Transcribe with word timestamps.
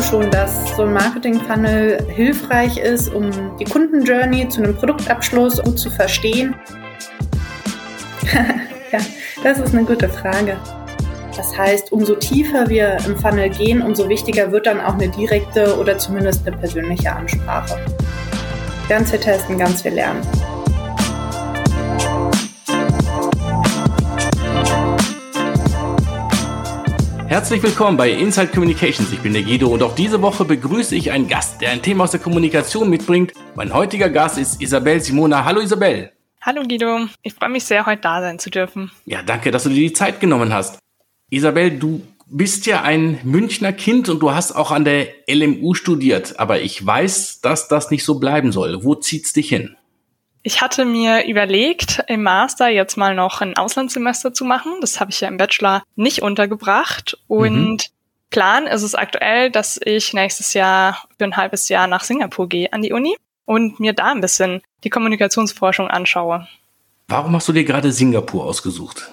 glaube 0.00 0.22
schon, 0.22 0.30
dass 0.30 0.76
so 0.76 0.82
ein 0.82 0.92
Marketing-Funnel 0.92 2.06
hilfreich 2.08 2.78
ist, 2.78 3.12
um 3.12 3.30
die 3.58 3.64
Kundenjourney 3.64 4.48
zu 4.48 4.62
einem 4.62 4.74
Produktabschluss 4.74 5.62
gut 5.62 5.78
zu 5.78 5.90
verstehen. 5.90 6.54
ja, 8.92 8.98
das 9.42 9.58
ist 9.58 9.74
eine 9.74 9.84
gute 9.84 10.08
Frage. 10.08 10.56
Das 11.36 11.56
heißt, 11.56 11.92
umso 11.92 12.14
tiefer 12.14 12.68
wir 12.68 12.96
im 13.06 13.16
Funnel 13.18 13.50
gehen, 13.50 13.82
umso 13.82 14.08
wichtiger 14.08 14.50
wird 14.52 14.66
dann 14.66 14.80
auch 14.80 14.94
eine 14.94 15.08
direkte 15.08 15.78
oder 15.78 15.98
zumindest 15.98 16.46
eine 16.46 16.56
persönliche 16.56 17.12
Ansprache. 17.12 17.78
Ganz 18.88 19.10
viel 19.10 19.20
testen, 19.20 19.58
ganz 19.58 19.82
viel 19.82 19.92
lernen. 19.92 20.20
Herzlich 27.30 27.62
willkommen 27.62 27.96
bei 27.96 28.10
Inside 28.10 28.48
Communications. 28.48 29.12
Ich 29.12 29.20
bin 29.20 29.32
der 29.32 29.44
Guido 29.44 29.68
und 29.68 29.84
auch 29.84 29.94
diese 29.94 30.20
Woche 30.20 30.44
begrüße 30.44 30.96
ich 30.96 31.12
einen 31.12 31.28
Gast, 31.28 31.60
der 31.60 31.70
ein 31.70 31.80
Thema 31.80 32.02
aus 32.02 32.10
der 32.10 32.18
Kommunikation 32.18 32.90
mitbringt. 32.90 33.34
Mein 33.54 33.72
heutiger 33.72 34.10
Gast 34.10 34.36
ist 34.36 34.60
Isabel 34.60 35.00
Simona. 35.00 35.44
Hallo 35.44 35.60
Isabel. 35.60 36.10
Hallo 36.40 36.64
Guido, 36.64 37.06
ich 37.22 37.32
freue 37.34 37.50
mich 37.50 37.62
sehr, 37.62 37.86
heute 37.86 38.02
da 38.02 38.20
sein 38.20 38.40
zu 38.40 38.50
dürfen. 38.50 38.90
Ja, 39.06 39.22
danke, 39.22 39.52
dass 39.52 39.62
du 39.62 39.68
dir 39.68 39.76
die 39.76 39.92
Zeit 39.92 40.18
genommen 40.18 40.52
hast. 40.52 40.80
Isabel, 41.30 41.78
du 41.78 42.02
bist 42.26 42.66
ja 42.66 42.82
ein 42.82 43.20
Münchner 43.22 43.72
Kind 43.72 44.08
und 44.08 44.18
du 44.18 44.32
hast 44.32 44.50
auch 44.50 44.72
an 44.72 44.84
der 44.84 45.06
LMU 45.28 45.74
studiert, 45.74 46.40
aber 46.40 46.60
ich 46.60 46.84
weiß, 46.84 47.42
dass 47.42 47.68
das 47.68 47.92
nicht 47.92 48.04
so 48.04 48.18
bleiben 48.18 48.50
soll. 48.50 48.82
Wo 48.82 48.96
zieht's 48.96 49.32
dich 49.32 49.50
hin? 49.50 49.76
Ich 50.42 50.62
hatte 50.62 50.84
mir 50.84 51.26
überlegt, 51.26 52.02
im 52.08 52.22
Master 52.22 52.68
jetzt 52.68 52.96
mal 52.96 53.14
noch 53.14 53.42
ein 53.42 53.56
Auslandssemester 53.56 54.32
zu 54.32 54.44
machen. 54.44 54.72
Das 54.80 54.98
habe 54.98 55.10
ich 55.10 55.20
ja 55.20 55.28
im 55.28 55.36
Bachelor 55.36 55.82
nicht 55.96 56.22
untergebracht. 56.22 57.18
Und 57.28 57.72
mhm. 57.72 57.78
Plan 58.30 58.66
ist 58.66 58.82
es 58.82 58.94
aktuell, 58.94 59.50
dass 59.50 59.78
ich 59.84 60.14
nächstes 60.14 60.54
Jahr 60.54 61.04
für 61.18 61.24
ein 61.24 61.36
halbes 61.36 61.68
Jahr 61.68 61.86
nach 61.86 62.04
Singapur 62.04 62.48
gehe 62.48 62.72
an 62.72 62.80
die 62.80 62.92
Uni 62.92 63.16
und 63.44 63.80
mir 63.80 63.92
da 63.92 64.12
ein 64.12 64.20
bisschen 64.20 64.62
die 64.84 64.90
Kommunikationsforschung 64.90 65.88
anschaue. 65.88 66.46
Warum 67.08 67.34
hast 67.34 67.48
du 67.48 67.52
dir 67.52 67.64
gerade 67.64 67.92
Singapur 67.92 68.44
ausgesucht? 68.44 69.10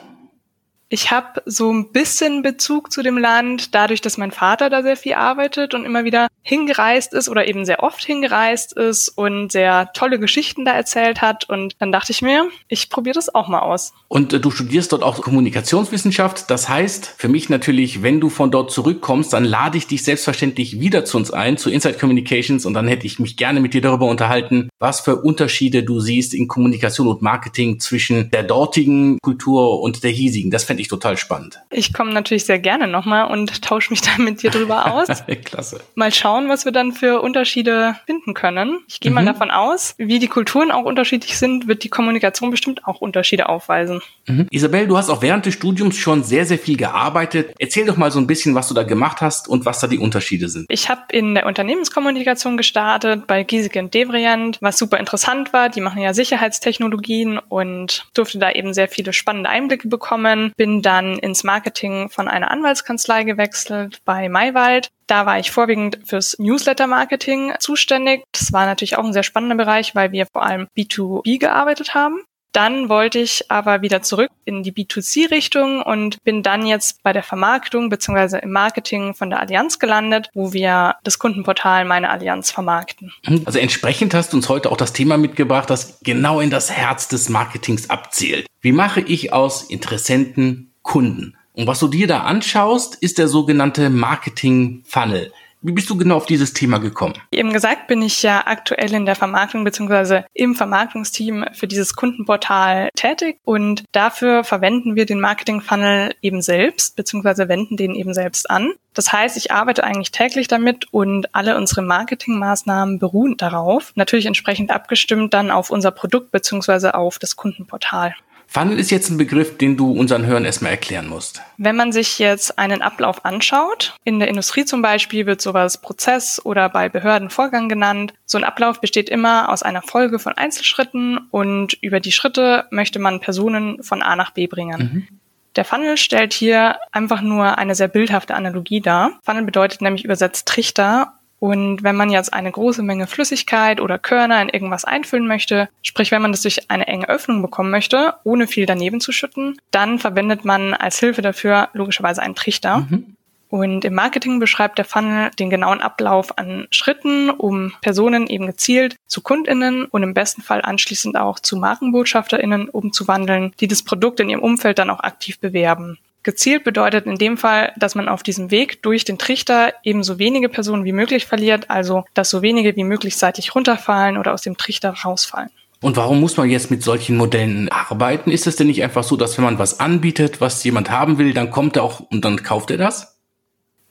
Ich 0.89 1.11
habe 1.11 1.41
so 1.45 1.71
ein 1.71 1.91
bisschen 1.91 2.43
Bezug 2.43 2.93
zu 2.93 3.03
dem 3.03 3.17
Land, 3.17 3.75
dadurch, 3.75 3.99
dass 3.99 4.17
mein 4.17 4.31
Vater 4.31 4.69
da 4.69 4.83
sehr 4.83 4.95
viel 4.95 5.15
arbeitet 5.15 5.73
und 5.73 5.83
immer 5.83 6.05
wieder 6.05 6.27
hingereist 6.43 7.13
ist 7.13 7.27
oder 7.27 7.45
eben 7.45 7.65
sehr 7.65 7.83
oft 7.83 8.05
hingereist 8.05 8.71
ist 8.71 9.09
und 9.09 9.51
sehr 9.51 9.91
tolle 9.93 10.17
Geschichten 10.17 10.63
da 10.63 10.71
erzählt 10.71 11.21
hat. 11.21 11.49
Und 11.49 11.75
dann 11.79 11.91
dachte 11.91 12.13
ich 12.13 12.21
mir, 12.21 12.47
ich 12.69 12.89
probiere 12.89 13.15
das 13.15 13.35
auch 13.35 13.49
mal 13.49 13.59
aus. 13.59 13.91
Und 14.07 14.31
äh, 14.31 14.39
du 14.39 14.49
studierst 14.49 14.93
dort 14.93 15.03
auch 15.03 15.21
Kommunikationswissenschaft. 15.21 16.49
Das 16.49 16.69
heißt, 16.69 17.15
für 17.17 17.27
mich 17.27 17.49
natürlich, 17.49 18.01
wenn 18.01 18.21
du 18.21 18.29
von 18.29 18.49
dort 18.49 18.71
zurückkommst, 18.71 19.33
dann 19.33 19.43
lade 19.43 19.77
ich 19.77 19.87
dich 19.87 20.03
selbstverständlich 20.03 20.79
wieder 20.79 21.03
zu 21.03 21.17
uns 21.17 21.31
ein, 21.31 21.57
zu 21.57 21.69
Inside 21.69 21.97
Communications. 21.97 22.65
Und 22.65 22.73
dann 22.75 22.87
hätte 22.87 23.05
ich 23.05 23.19
mich 23.19 23.35
gerne 23.35 23.59
mit 23.59 23.73
dir 23.73 23.81
darüber 23.81 24.05
unterhalten, 24.05 24.69
was 24.79 25.01
für 25.01 25.17
Unterschiede 25.17 25.83
du 25.83 25.99
siehst 25.99 26.33
in 26.33 26.47
Kommunikation 26.47 27.07
und 27.07 27.21
Marketing 27.21 27.81
zwischen 27.81 28.31
der 28.31 28.43
dortigen 28.43 29.17
Kultur 29.21 29.81
und 29.81 30.05
der 30.05 30.11
hiesigen. 30.11 30.49
Das 30.49 30.63
ich 30.81 30.87
total 30.87 31.17
spannend. 31.17 31.59
Ich 31.69 31.93
komme 31.93 32.13
natürlich 32.13 32.45
sehr 32.45 32.59
gerne 32.59 32.87
nochmal 32.87 33.31
und 33.31 33.61
tausche 33.61 33.91
mich 33.91 34.01
dann 34.17 34.23
mit 34.23 34.43
dir 34.43 34.51
drüber 34.51 34.91
aus. 34.91 35.07
Klasse. 35.45 35.81
Mal 35.95 36.13
schauen, 36.13 36.49
was 36.49 36.65
wir 36.65 36.71
dann 36.71 36.91
für 36.91 37.21
Unterschiede 37.21 37.95
finden 38.05 38.33
können. 38.33 38.79
Ich 38.87 38.99
gehe 38.99 39.11
mhm. 39.11 39.15
mal 39.15 39.25
davon 39.25 39.51
aus, 39.51 39.95
wie 39.97 40.19
die 40.19 40.27
Kulturen 40.27 40.71
auch 40.71 40.83
unterschiedlich 40.83 41.37
sind, 41.37 41.67
wird 41.67 41.83
die 41.83 41.89
Kommunikation 41.89 42.51
bestimmt 42.51 42.85
auch 42.85 43.01
Unterschiede 43.01 43.49
aufweisen. 43.49 44.01
Mhm. 44.27 44.47
Isabel, 44.51 44.87
du 44.87 44.97
hast 44.97 45.09
auch 45.09 45.21
während 45.21 45.45
des 45.45 45.53
Studiums 45.53 45.97
schon 45.97 46.23
sehr, 46.23 46.45
sehr 46.45 46.59
viel 46.59 46.77
gearbeitet. 46.77 47.53
Erzähl 47.59 47.85
doch 47.85 47.97
mal 47.97 48.11
so 48.11 48.19
ein 48.19 48.27
bisschen, 48.27 48.55
was 48.55 48.67
du 48.67 48.73
da 48.73 48.83
gemacht 48.83 49.21
hast 49.21 49.47
und 49.47 49.65
was 49.65 49.79
da 49.79 49.87
die 49.87 49.99
Unterschiede 49.99 50.49
sind. 50.49 50.65
Ich 50.69 50.89
habe 50.89 51.01
in 51.11 51.35
der 51.35 51.45
Unternehmenskommunikation 51.45 52.57
gestartet 52.57 53.27
bei 53.27 53.43
Giesecke 53.43 53.79
und 53.79 53.93
Devrient, 53.93 54.57
was 54.61 54.77
super 54.77 54.99
interessant 54.99 55.53
war. 55.53 55.69
Die 55.69 55.81
machen 55.81 56.01
ja 56.01 56.13
Sicherheitstechnologien 56.13 57.39
und 57.39 58.07
durfte 58.13 58.39
da 58.39 58.51
eben 58.51 58.73
sehr 58.73 58.87
viele 58.87 59.13
spannende 59.13 59.49
Einblicke 59.49 59.87
bekommen. 59.87 60.51
Bin 60.57 60.66
bin 60.67 60.81
dann 60.81 61.17
ins 61.17 61.45
Marketing 61.45 62.09
von 62.09 62.27
einer 62.27 62.51
Anwaltskanzlei 62.51 63.23
gewechselt 63.23 64.01
bei 64.03 64.27
Maywald. 64.27 64.89
Da 65.07 65.25
war 65.25 65.39
ich 65.39 65.49
vorwiegend 65.49 65.99
fürs 66.03 66.37
Newsletter-Marketing 66.39 67.53
zuständig. 67.59 68.25
Das 68.33 68.51
war 68.51 68.65
natürlich 68.65 68.97
auch 68.97 69.05
ein 69.05 69.13
sehr 69.13 69.23
spannender 69.23 69.55
Bereich, 69.55 69.95
weil 69.95 70.11
wir 70.11 70.25
vor 70.25 70.43
allem 70.43 70.67
B2B 70.77 71.39
gearbeitet 71.39 71.95
haben. 71.95 72.19
Dann 72.57 72.89
wollte 72.89 73.19
ich 73.19 73.51
aber 73.51 73.83
wieder 73.83 74.01
zurück 74.01 74.31
in 74.43 74.63
die 74.63 74.71
B2C-Richtung 74.71 75.83
und 75.83 76.23
bin 76.23 76.41
dann 76.41 76.65
jetzt 76.65 77.03
bei 77.03 77.13
der 77.13 77.21
Vermarktung 77.21 77.89
beziehungsweise 77.89 78.39
im 78.39 78.51
Marketing 78.51 79.13
von 79.13 79.29
der 79.29 79.41
Allianz 79.41 79.77
gelandet, 79.77 80.31
wo 80.33 80.53
wir 80.53 80.95
das 81.03 81.19
Kundenportal 81.19 81.85
Meine 81.85 82.09
Allianz 82.09 82.49
vermarkten. 82.49 83.13
Also 83.45 83.59
entsprechend 83.59 84.15
hast 84.15 84.33
du 84.33 84.37
uns 84.37 84.49
heute 84.49 84.71
auch 84.71 84.77
das 84.77 84.91
Thema 84.91 85.17
mitgebracht, 85.17 85.69
das 85.69 85.99
genau 86.01 86.39
in 86.39 86.49
das 86.49 86.71
Herz 86.71 87.07
des 87.07 87.29
Marketings 87.29 87.91
abzielt. 87.91 88.47
Wie 88.59 88.71
mache 88.71 89.01
ich 89.01 89.31
aus 89.33 89.61
Interessenten 89.61 90.73
Kunden? 90.81 91.37
Und 91.53 91.67
was 91.67 91.77
du 91.77 91.87
dir 91.87 92.07
da 92.07 92.21
anschaust, 92.21 92.95
ist 92.95 93.19
der 93.19 93.27
sogenannte 93.27 93.91
Marketing 93.91 94.81
Funnel. 94.87 95.31
Wie 95.61 95.71
bist 95.71 95.89
du 95.89 95.97
genau 95.97 96.17
auf 96.17 96.27
dieses 96.27 96.53
Thema 96.53 96.77
gekommen? 96.77 97.15
Wie 97.31 97.39
eben 97.39 97.51
gesagt, 97.51 97.87
bin 97.87 98.01
ich 98.01 98.21
ja 98.21 98.43
aktuell 98.45 98.93
in 98.93 99.05
der 99.05 99.15
Vermarktung 99.15 99.63
bzw. 99.63 100.21
im 100.33 100.55
Vermarktungsteam 100.55 101.45
für 101.53 101.67
dieses 101.67 101.95
Kundenportal 101.95 102.89
tätig 102.95 103.39
und 103.43 103.83
dafür 103.91 104.43
verwenden 104.43 104.95
wir 104.95 105.05
den 105.05 105.19
Marketing 105.19 105.61
Funnel 105.61 106.13
eben 106.21 106.41
selbst 106.41 106.95
bzw. 106.95 107.47
wenden 107.47 107.75
den 107.75 107.95
eben 107.95 108.13
selbst 108.13 108.49
an. 108.49 108.73
Das 108.93 109.11
heißt, 109.11 109.37
ich 109.37 109.51
arbeite 109.51 109.83
eigentlich 109.83 110.11
täglich 110.11 110.47
damit 110.47 110.91
und 110.91 111.33
alle 111.35 111.57
unsere 111.57 111.81
Marketingmaßnahmen 111.81 112.99
beruhen 112.99 113.37
darauf, 113.37 113.91
natürlich 113.95 114.25
entsprechend 114.25 114.71
abgestimmt 114.71 115.33
dann 115.33 115.51
auf 115.51 115.69
unser 115.69 115.91
Produkt 115.91 116.31
bzw. 116.31 116.89
auf 116.89 117.19
das 117.19 117.35
Kundenportal. 117.35 118.15
Funnel 118.47 118.79
ist 118.79 118.91
jetzt 118.91 119.09
ein 119.09 119.17
Begriff, 119.17 119.57
den 119.57 119.77
du 119.77 119.91
unseren 119.91 120.25
Hörern 120.25 120.45
erstmal 120.45 120.71
erklären 120.71 121.07
musst. 121.07 121.41
Wenn 121.57 121.75
man 121.75 121.91
sich 121.91 122.17
jetzt 122.17 122.57
einen 122.57 122.81
Ablauf 122.81 123.25
anschaut, 123.25 123.95
in 124.03 124.19
der 124.19 124.29
Industrie 124.29 124.65
zum 124.65 124.81
Beispiel 124.81 125.25
wird 125.25 125.41
sowas 125.41 125.79
Prozess 125.79 126.43
oder 126.43 126.69
bei 126.69 126.89
Behörden 126.89 127.29
Vorgang 127.29 127.67
genannt. 127.67 128.13
So 128.25 128.37
ein 128.37 128.43
Ablauf 128.45 128.79
besteht 128.79 129.09
immer 129.09 129.49
aus 129.49 129.63
einer 129.63 129.81
Folge 129.81 130.17
von 130.17 130.33
Einzelschritten 130.33 131.17
und 131.29 131.73
über 131.81 131.99
die 131.99 132.11
Schritte 132.13 132.65
möchte 132.71 132.99
man 132.99 133.19
Personen 133.19 133.83
von 133.83 134.01
A 134.01 134.15
nach 134.15 134.31
B 134.31 134.47
bringen. 134.47 135.07
Mhm. 135.11 135.19
Der 135.57 135.65
Funnel 135.65 135.97
stellt 135.97 136.33
hier 136.33 136.77
einfach 136.91 137.21
nur 137.21 137.57
eine 137.57 137.73
sehr 137.73 137.87
bildhafte 137.87 138.35
Analogie 138.35 138.79
dar. 138.79 139.19
Funnel 139.23 139.43
bedeutet 139.43 139.81
nämlich 139.81 140.05
übersetzt 140.05 140.47
Trichter 140.47 141.16
und 141.39 141.83
wenn 141.83 141.95
man 141.95 142.09
jetzt 142.09 142.33
eine 142.33 142.51
große 142.51 142.81
Menge 142.81 143.05
Flüssigkeit 143.05 143.79
oder 143.79 143.99
Körner 143.99 144.41
in 144.41 144.49
irgendwas 144.49 144.85
einfüllen 144.85 145.27
möchte, 145.27 145.69
sprich 145.83 146.11
wenn 146.11 146.21
man 146.21 146.31
das 146.31 146.41
durch 146.41 146.69
eine 146.71 146.87
enge 146.87 147.09
Öffnung 147.09 147.41
bekommen 147.41 147.69
möchte, 147.69 148.15
ohne 148.23 148.47
viel 148.47 148.65
daneben 148.65 148.99
zu 148.99 149.11
schütten, 149.11 149.57
dann 149.71 149.99
verwendet 149.99 150.45
man 150.45 150.73
als 150.73 150.99
Hilfe 150.99 151.21
dafür 151.21 151.69
logischerweise 151.73 152.21
einen 152.21 152.35
Trichter. 152.35 152.87
Mhm. 152.89 153.17
Und 153.49 153.85
im 153.85 153.93
Marketing 153.93 154.39
beschreibt 154.39 154.77
der 154.77 154.83
Funnel 154.83 155.31
den 155.39 155.49
genauen 155.49 155.79
Ablauf 155.79 156.37
an 156.37 156.67
Schritten, 156.69 157.29
um 157.29 157.71
Personen 157.81 158.27
eben 158.27 158.45
gezielt 158.45 158.97
zu 159.07 159.21
Kundinnen 159.21 159.85
und 159.85 160.03
im 160.03 160.13
besten 160.13 160.41
Fall 160.41 160.61
anschließend 160.61 161.15
auch 161.15 161.39
zu 161.39 161.55
Markenbotschafterinnen 161.55 162.67
umzuwandeln, 162.67 163.53
die 163.61 163.69
das 163.69 163.83
Produkt 163.83 164.19
in 164.19 164.29
ihrem 164.29 164.43
Umfeld 164.43 164.79
dann 164.79 164.89
auch 164.89 164.99
aktiv 164.99 165.39
bewerben. 165.39 165.97
Gezielt 166.27 166.65
bedeutet 166.65 167.05
in 167.05 167.15
dem 167.15 167.37
Fall, 167.37 167.71
dass 167.77 167.95
man 167.95 168.09
auf 168.09 168.21
diesem 168.21 168.51
Weg 168.51 168.83
durch 168.83 169.05
den 169.05 169.17
Trichter 169.17 169.71
eben 169.83 170.03
so 170.03 170.19
wenige 170.19 170.49
Personen 170.49 170.83
wie 170.83 170.91
möglich 170.91 171.25
verliert, 171.25 171.69
also 171.69 172.03
dass 172.15 172.29
so 172.29 172.41
wenige 172.41 172.75
wie 172.75 172.83
möglich 172.83 173.15
seitlich 173.15 173.55
runterfallen 173.55 174.17
oder 174.17 174.33
aus 174.33 174.41
dem 174.41 174.57
Trichter 174.57 174.89
rausfallen. 174.89 175.49
Und 175.79 175.95
warum 175.95 176.19
muss 176.19 176.35
man 176.35 176.49
jetzt 176.49 176.69
mit 176.69 176.83
solchen 176.83 177.15
Modellen 177.15 177.69
arbeiten? 177.69 178.29
Ist 178.29 178.45
es 178.45 178.57
denn 178.57 178.67
nicht 178.67 178.83
einfach 178.83 179.05
so, 179.05 179.15
dass 179.15 179.37
wenn 179.37 179.45
man 179.45 179.57
was 179.57 179.79
anbietet, 179.79 180.41
was 180.41 180.61
jemand 180.65 180.91
haben 180.91 181.17
will, 181.17 181.33
dann 181.33 181.49
kommt 181.49 181.77
er 181.77 181.83
auch 181.83 182.01
und 182.01 182.25
dann 182.25 182.43
kauft 182.43 182.71
er 182.71 182.77
das? 182.77 183.15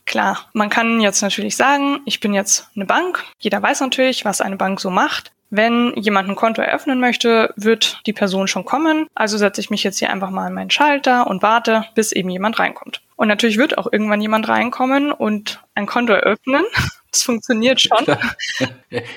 Klar, 0.05 0.47
man 0.53 0.69
kann 0.69 1.01
jetzt 1.01 1.23
natürlich 1.23 1.57
sagen, 1.57 2.01
ich 2.05 2.21
bin 2.21 2.35
jetzt 2.35 2.69
eine 2.77 2.85
Bank. 2.85 3.25
Jeder 3.39 3.63
weiß 3.63 3.81
natürlich, 3.81 4.27
was 4.27 4.43
eine 4.43 4.57
Bank 4.57 4.79
so 4.79 4.91
macht. 4.91 5.33
Wenn 5.57 5.95
jemand 5.97 6.29
ein 6.29 6.37
Konto 6.37 6.61
eröffnen 6.61 7.01
möchte, 7.01 7.55
wird 7.57 8.03
die 8.05 8.13
Person 8.13 8.47
schon 8.47 8.67
kommen. 8.67 9.07
Also 9.15 9.39
setze 9.39 9.63
ich 9.63 9.71
mich 9.71 9.83
jetzt 9.85 9.99
hier 9.99 10.11
einfach 10.11 10.29
mal 10.29 10.47
an 10.47 10.53
meinen 10.53 10.69
Schalter 10.71 11.27
und 11.27 11.43
warte, 11.43 11.87
bis 11.95 12.13
eben 12.13 12.29
jemand 12.29 12.59
reinkommt. 12.59 13.01
Und 13.17 13.29
natürlich 13.29 13.57
wird 13.57 13.79
auch 13.79 13.91
irgendwann 13.91 14.21
jemand 14.21 14.49
reinkommen 14.49 15.13
und 15.13 15.63
ein 15.75 15.87
Konto 15.87 16.13
eröffnen. 16.13 16.67
Das 17.17 17.23
funktioniert 17.23 17.81
schon. 17.81 17.97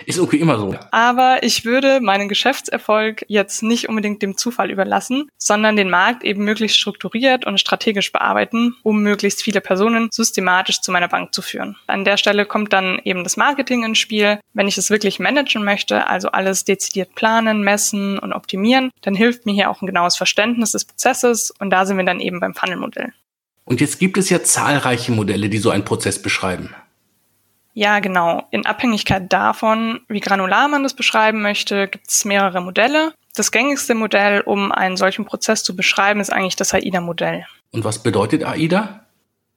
Ist 0.05 0.17
irgendwie 0.17 0.39
immer 0.39 0.57
so. 0.57 0.73
Aber 0.91 1.43
ich 1.43 1.65
würde 1.65 1.99
meinen 1.99 2.29
Geschäftserfolg 2.29 3.25
jetzt 3.27 3.61
nicht 3.61 3.89
unbedingt 3.89 4.21
dem 4.21 4.37
Zufall 4.37 4.71
überlassen, 4.71 5.29
sondern 5.37 5.75
den 5.75 5.89
Markt 5.89 6.23
eben 6.23 6.45
möglichst 6.45 6.79
strukturiert 6.79 7.45
und 7.45 7.59
strategisch 7.59 8.13
bearbeiten, 8.13 8.73
um 8.83 9.01
möglichst 9.01 9.43
viele 9.43 9.59
Personen 9.59 10.07
systematisch 10.13 10.79
zu 10.79 10.93
meiner 10.93 11.09
Bank 11.09 11.33
zu 11.33 11.41
führen. 11.41 11.75
An 11.87 12.05
der 12.05 12.15
Stelle 12.15 12.45
kommt 12.45 12.71
dann 12.71 13.01
eben 13.03 13.25
das 13.25 13.35
Marketing 13.35 13.83
ins 13.83 13.97
Spiel. 13.97 14.39
Wenn 14.53 14.69
ich 14.69 14.77
es 14.77 14.89
wirklich 14.89 15.19
managen 15.19 15.65
möchte, 15.65 16.07
also 16.07 16.29
alles 16.29 16.63
dezidiert 16.63 17.15
planen, 17.15 17.63
messen 17.63 18.17
und 18.17 18.31
optimieren, 18.31 18.91
dann 19.01 19.13
hilft 19.13 19.45
mir 19.45 19.51
hier 19.51 19.69
auch 19.69 19.81
ein 19.81 19.87
genaues 19.87 20.15
Verständnis 20.15 20.71
des 20.71 20.85
Prozesses 20.85 21.51
und 21.59 21.69
da 21.69 21.85
sind 21.85 21.97
wir 21.97 22.05
dann 22.05 22.21
eben 22.21 22.39
beim 22.39 22.55
Funnel-Modell. 22.55 23.11
Und 23.65 23.81
jetzt 23.81 23.99
gibt 23.99 24.17
es 24.17 24.29
ja 24.29 24.41
zahlreiche 24.41 25.11
Modelle, 25.11 25.49
die 25.49 25.57
so 25.57 25.69
einen 25.69 25.83
Prozess 25.83 26.21
beschreiben. 26.21 26.73
Ja, 27.79 27.99
genau. 27.99 28.43
In 28.51 28.65
Abhängigkeit 28.65 29.31
davon, 29.31 30.01
wie 30.09 30.19
granular 30.19 30.67
man 30.67 30.83
das 30.83 30.93
beschreiben 30.93 31.41
möchte, 31.41 31.87
gibt 31.87 32.09
es 32.09 32.25
mehrere 32.25 32.59
Modelle. 32.59 33.13
Das 33.35 33.53
gängigste 33.53 33.95
Modell, 33.95 34.41
um 34.41 34.73
einen 34.73 34.97
solchen 34.97 35.23
Prozess 35.23 35.63
zu 35.63 35.77
beschreiben, 35.77 36.19
ist 36.19 36.29
eigentlich 36.29 36.57
das 36.57 36.73
AIDA-Modell. 36.73 37.45
Und 37.71 37.85
was 37.85 38.03
bedeutet 38.03 38.43
AIDA? 38.43 39.05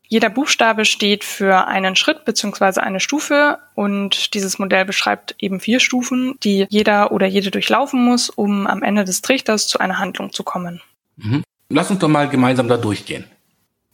Jeder 0.06 0.30
Buchstabe 0.30 0.84
steht 0.84 1.24
für 1.24 1.66
einen 1.66 1.96
Schritt 1.96 2.24
bzw. 2.24 2.78
eine 2.78 3.00
Stufe 3.00 3.58
und 3.74 4.34
dieses 4.34 4.60
Modell 4.60 4.84
beschreibt 4.84 5.34
eben 5.40 5.58
vier 5.58 5.80
Stufen, 5.80 6.36
die 6.44 6.66
jeder 6.70 7.10
oder 7.10 7.26
jede 7.26 7.50
durchlaufen 7.50 8.04
muss, 8.04 8.30
um 8.30 8.68
am 8.68 8.84
Ende 8.84 9.04
des 9.04 9.22
Trichters 9.22 9.66
zu 9.66 9.80
einer 9.80 9.98
Handlung 9.98 10.32
zu 10.32 10.44
kommen. 10.44 10.80
Mhm. 11.16 11.42
Lass 11.70 11.90
uns 11.90 11.98
doch 11.98 12.06
mal 12.06 12.28
gemeinsam 12.28 12.68
da 12.68 12.76
durchgehen. 12.76 13.24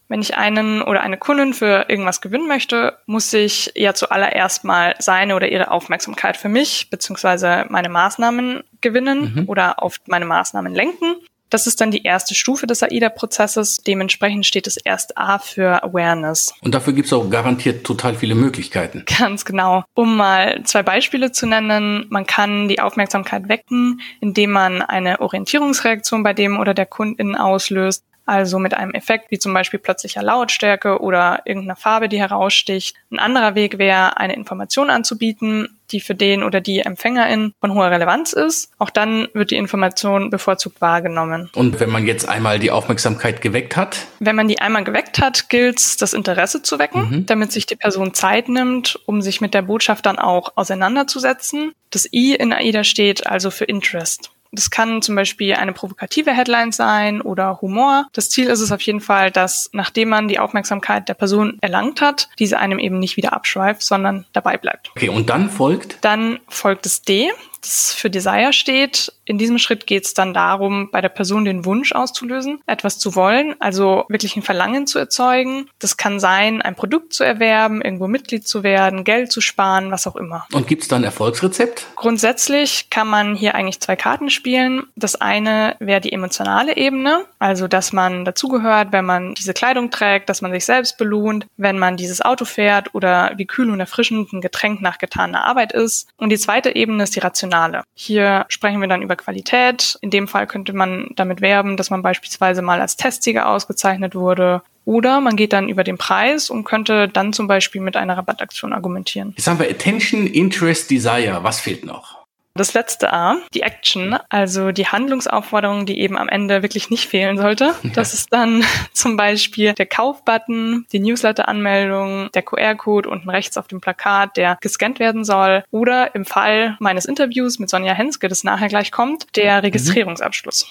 Wenn 0.08 0.22
ich 0.22 0.36
einen 0.36 0.82
oder 0.82 1.02
eine 1.02 1.18
Kundin 1.18 1.52
für 1.52 1.86
irgendwas 1.88 2.20
gewinnen 2.20 2.48
möchte, 2.48 2.98
muss 3.06 3.32
ich 3.32 3.72
ja 3.74 3.92
zuallererst 3.94 4.64
mal 4.64 4.94
seine 4.98 5.36
oder 5.36 5.48
ihre 5.48 5.70
Aufmerksamkeit 5.70 6.36
für 6.36 6.48
mich 6.48 6.88
bzw. 6.90 7.64
meine 7.68 7.90
Maßnahmen 7.90 8.64
gewinnen 8.80 9.34
mhm. 9.34 9.48
oder 9.48 9.82
auf 9.82 9.98
meine 10.06 10.24
Maßnahmen 10.24 10.74
lenken. 10.74 11.16
Das 11.50 11.66
ist 11.66 11.80
dann 11.80 11.90
die 11.90 12.02
erste 12.02 12.34
Stufe 12.34 12.66
des 12.66 12.82
AIDA-Prozesses. 12.82 13.78
Dementsprechend 13.78 14.44
steht 14.44 14.66
das 14.66 14.76
erst 14.76 15.16
A 15.16 15.38
für 15.38 15.82
Awareness. 15.82 16.52
Und 16.60 16.74
dafür 16.74 16.92
gibt 16.92 17.06
es 17.06 17.12
auch 17.12 17.30
garantiert 17.30 17.84
total 17.84 18.14
viele 18.14 18.34
Möglichkeiten. 18.34 19.04
Ganz 19.18 19.44
genau. 19.44 19.84
Um 19.94 20.16
mal 20.16 20.62
zwei 20.64 20.82
Beispiele 20.82 21.32
zu 21.32 21.46
nennen, 21.46 22.06
man 22.10 22.26
kann 22.26 22.68
die 22.68 22.80
Aufmerksamkeit 22.80 23.48
wecken, 23.48 24.00
indem 24.20 24.50
man 24.50 24.82
eine 24.82 25.20
Orientierungsreaktion 25.20 26.22
bei 26.22 26.34
dem 26.34 26.58
oder 26.58 26.74
der 26.74 26.86
Kundin 26.86 27.34
auslöst. 27.34 28.04
Also 28.28 28.58
mit 28.58 28.74
einem 28.74 28.92
Effekt 28.92 29.30
wie 29.30 29.38
zum 29.38 29.54
Beispiel 29.54 29.80
plötzlicher 29.80 30.22
Lautstärke 30.22 31.00
oder 31.00 31.40
irgendeiner 31.46 31.76
Farbe, 31.76 32.10
die 32.10 32.20
heraussticht. 32.20 32.94
Ein 33.10 33.18
anderer 33.18 33.54
Weg 33.54 33.78
wäre, 33.78 34.18
eine 34.18 34.34
Information 34.34 34.90
anzubieten, 34.90 35.78
die 35.92 36.00
für 36.00 36.14
den 36.14 36.42
oder 36.42 36.60
die 36.60 36.80
Empfängerin 36.80 37.54
von 37.58 37.72
hoher 37.72 37.90
Relevanz 37.90 38.34
ist. 38.34 38.70
Auch 38.78 38.90
dann 38.90 39.28
wird 39.32 39.50
die 39.50 39.56
Information 39.56 40.28
bevorzugt 40.28 40.82
wahrgenommen. 40.82 41.48
Und 41.54 41.80
wenn 41.80 41.88
man 41.88 42.06
jetzt 42.06 42.28
einmal 42.28 42.58
die 42.58 42.70
Aufmerksamkeit 42.70 43.40
geweckt 43.40 43.78
hat? 43.78 43.96
Wenn 44.20 44.36
man 44.36 44.46
die 44.46 44.60
einmal 44.60 44.84
geweckt 44.84 45.22
hat, 45.22 45.48
gilt 45.48 45.78
es, 45.78 45.96
das 45.96 46.12
Interesse 46.12 46.62
zu 46.62 46.78
wecken, 46.78 47.08
mhm. 47.08 47.26
damit 47.26 47.50
sich 47.50 47.64
die 47.64 47.76
Person 47.76 48.12
Zeit 48.12 48.50
nimmt, 48.50 49.00
um 49.06 49.22
sich 49.22 49.40
mit 49.40 49.54
der 49.54 49.62
Botschaft 49.62 50.04
dann 50.04 50.18
auch 50.18 50.52
auseinanderzusetzen. 50.54 51.72
Das 51.88 52.12
I 52.12 52.34
in 52.34 52.52
AIDA 52.52 52.84
steht 52.84 53.26
also 53.26 53.50
für 53.50 53.64
Interest. 53.64 54.30
Das 54.52 54.70
kann 54.70 55.02
zum 55.02 55.14
Beispiel 55.14 55.54
eine 55.54 55.72
provokative 55.72 56.32
Headline 56.32 56.72
sein 56.72 57.20
oder 57.20 57.60
Humor. 57.60 58.06
Das 58.12 58.30
Ziel 58.30 58.48
ist 58.48 58.60
es 58.60 58.72
auf 58.72 58.80
jeden 58.80 59.00
Fall, 59.00 59.30
dass 59.30 59.68
nachdem 59.72 60.08
man 60.08 60.28
die 60.28 60.38
Aufmerksamkeit 60.38 61.08
der 61.08 61.14
Person 61.14 61.58
erlangt 61.60 62.00
hat, 62.00 62.28
diese 62.38 62.58
einem 62.58 62.78
eben 62.78 62.98
nicht 62.98 63.16
wieder 63.16 63.32
abschweift, 63.32 63.82
sondern 63.82 64.24
dabei 64.32 64.56
bleibt. 64.56 64.90
Okay, 64.90 65.08
und 65.08 65.28
dann 65.28 65.50
folgt? 65.50 65.98
Dann 66.02 66.40
folgt 66.48 66.86
das 66.86 67.02
D 67.02 67.30
das 67.60 67.92
für 67.92 68.10
Desire 68.10 68.52
steht. 68.52 69.12
In 69.24 69.36
diesem 69.36 69.58
Schritt 69.58 69.86
geht 69.86 70.06
es 70.06 70.14
dann 70.14 70.32
darum, 70.32 70.90
bei 70.90 71.00
der 71.00 71.10
Person 71.10 71.44
den 71.44 71.64
Wunsch 71.66 71.92
auszulösen, 71.92 72.62
etwas 72.66 72.98
zu 72.98 73.14
wollen, 73.14 73.54
also 73.60 74.04
wirklich 74.08 74.36
ein 74.36 74.42
Verlangen 74.42 74.86
zu 74.86 74.98
erzeugen. 74.98 75.68
Das 75.78 75.96
kann 75.96 76.18
sein, 76.18 76.62
ein 76.62 76.74
Produkt 76.74 77.12
zu 77.12 77.24
erwerben, 77.24 77.82
irgendwo 77.82 78.08
Mitglied 78.08 78.48
zu 78.48 78.62
werden, 78.62 79.04
Geld 79.04 79.30
zu 79.30 79.40
sparen, 79.40 79.90
was 79.90 80.06
auch 80.06 80.16
immer. 80.16 80.46
Und 80.52 80.66
gibt 80.66 80.82
es 80.82 80.88
da 80.88 80.96
ein 80.96 81.04
Erfolgsrezept? 81.04 81.86
Grundsätzlich 81.96 82.88
kann 82.88 83.08
man 83.08 83.34
hier 83.34 83.54
eigentlich 83.54 83.80
zwei 83.80 83.96
Karten 83.96 84.30
spielen. 84.30 84.84
Das 84.96 85.16
eine 85.16 85.76
wäre 85.78 86.00
die 86.00 86.12
emotionale 86.12 86.76
Ebene, 86.76 87.26
also 87.38 87.68
dass 87.68 87.92
man 87.92 88.24
dazugehört, 88.24 88.92
wenn 88.92 89.04
man 89.04 89.34
diese 89.34 89.52
Kleidung 89.52 89.90
trägt, 89.90 90.30
dass 90.30 90.40
man 90.40 90.52
sich 90.52 90.64
selbst 90.64 90.96
belohnt, 90.96 91.46
wenn 91.58 91.78
man 91.78 91.98
dieses 91.98 92.22
Auto 92.22 92.46
fährt 92.46 92.94
oder 92.94 93.32
wie 93.36 93.46
kühl 93.46 93.70
und 93.70 93.80
erfrischend 93.80 94.32
ein 94.32 94.40
Getränk 94.40 94.80
nach 94.80 94.96
getaner 94.96 95.44
Arbeit 95.44 95.72
ist. 95.72 96.08
Und 96.16 96.30
die 96.30 96.38
zweite 96.38 96.74
Ebene 96.74 97.02
ist 97.02 97.14
die 97.14 97.20
rationale 97.20 97.47
Emotionale. 97.48 97.82
Hier 97.94 98.46
sprechen 98.48 98.80
wir 98.80 98.88
dann 98.88 99.02
über 99.02 99.16
Qualität. 99.16 99.98
In 100.00 100.10
dem 100.10 100.28
Fall 100.28 100.46
könnte 100.46 100.72
man 100.72 101.08
damit 101.16 101.40
werben, 101.40 101.76
dass 101.76 101.90
man 101.90 102.02
beispielsweise 102.02 102.62
mal 102.62 102.80
als 102.80 102.96
Testsieger 102.96 103.48
ausgezeichnet 103.48 104.14
wurde 104.14 104.62
oder 104.84 105.20
man 105.20 105.36
geht 105.36 105.52
dann 105.52 105.68
über 105.68 105.84
den 105.84 105.98
Preis 105.98 106.50
und 106.50 106.64
könnte 106.64 107.08
dann 107.08 107.32
zum 107.32 107.46
Beispiel 107.46 107.80
mit 107.80 107.96
einer 107.96 108.16
Rabattaktion 108.16 108.72
argumentieren. 108.72 109.34
Jetzt 109.36 109.46
haben 109.46 109.58
wir 109.58 109.68
Attention, 109.68 110.26
Interest, 110.26 110.90
Desire. 110.90 111.40
Was 111.42 111.60
fehlt 111.60 111.84
noch? 111.84 112.17
Das 112.58 112.74
letzte 112.74 113.12
A, 113.12 113.36
die 113.54 113.62
Action, 113.62 114.18
also 114.30 114.72
die 114.72 114.88
Handlungsaufforderung, 114.88 115.86
die 115.86 116.00
eben 116.00 116.18
am 116.18 116.28
Ende 116.28 116.62
wirklich 116.62 116.90
nicht 116.90 117.08
fehlen 117.08 117.38
sollte. 117.38 117.74
Das 117.94 118.14
ist 118.14 118.32
dann 118.32 118.64
zum 118.92 119.16
Beispiel 119.16 119.72
der 119.72 119.86
Kaufbutton, 119.86 120.86
die 120.92 121.00
Newsletter-Anmeldung, 121.00 122.30
der 122.32 122.42
QR-Code 122.42 123.08
unten 123.08 123.30
rechts 123.30 123.56
auf 123.56 123.66
dem 123.66 123.80
Plakat, 123.80 124.36
der 124.36 124.58
gescannt 124.60 124.98
werden 124.98 125.24
soll. 125.24 125.64
Oder 125.70 126.14
im 126.14 126.24
Fall 126.24 126.76
meines 126.80 127.06
Interviews 127.06 127.58
mit 127.58 127.70
Sonja 127.70 127.94
Henske, 127.94 128.28
das 128.28 128.44
nachher 128.44 128.68
gleich 128.68 128.92
kommt, 128.92 129.36
der 129.36 129.54
mhm. 129.54 129.60
Registrierungsabschluss. 129.60 130.66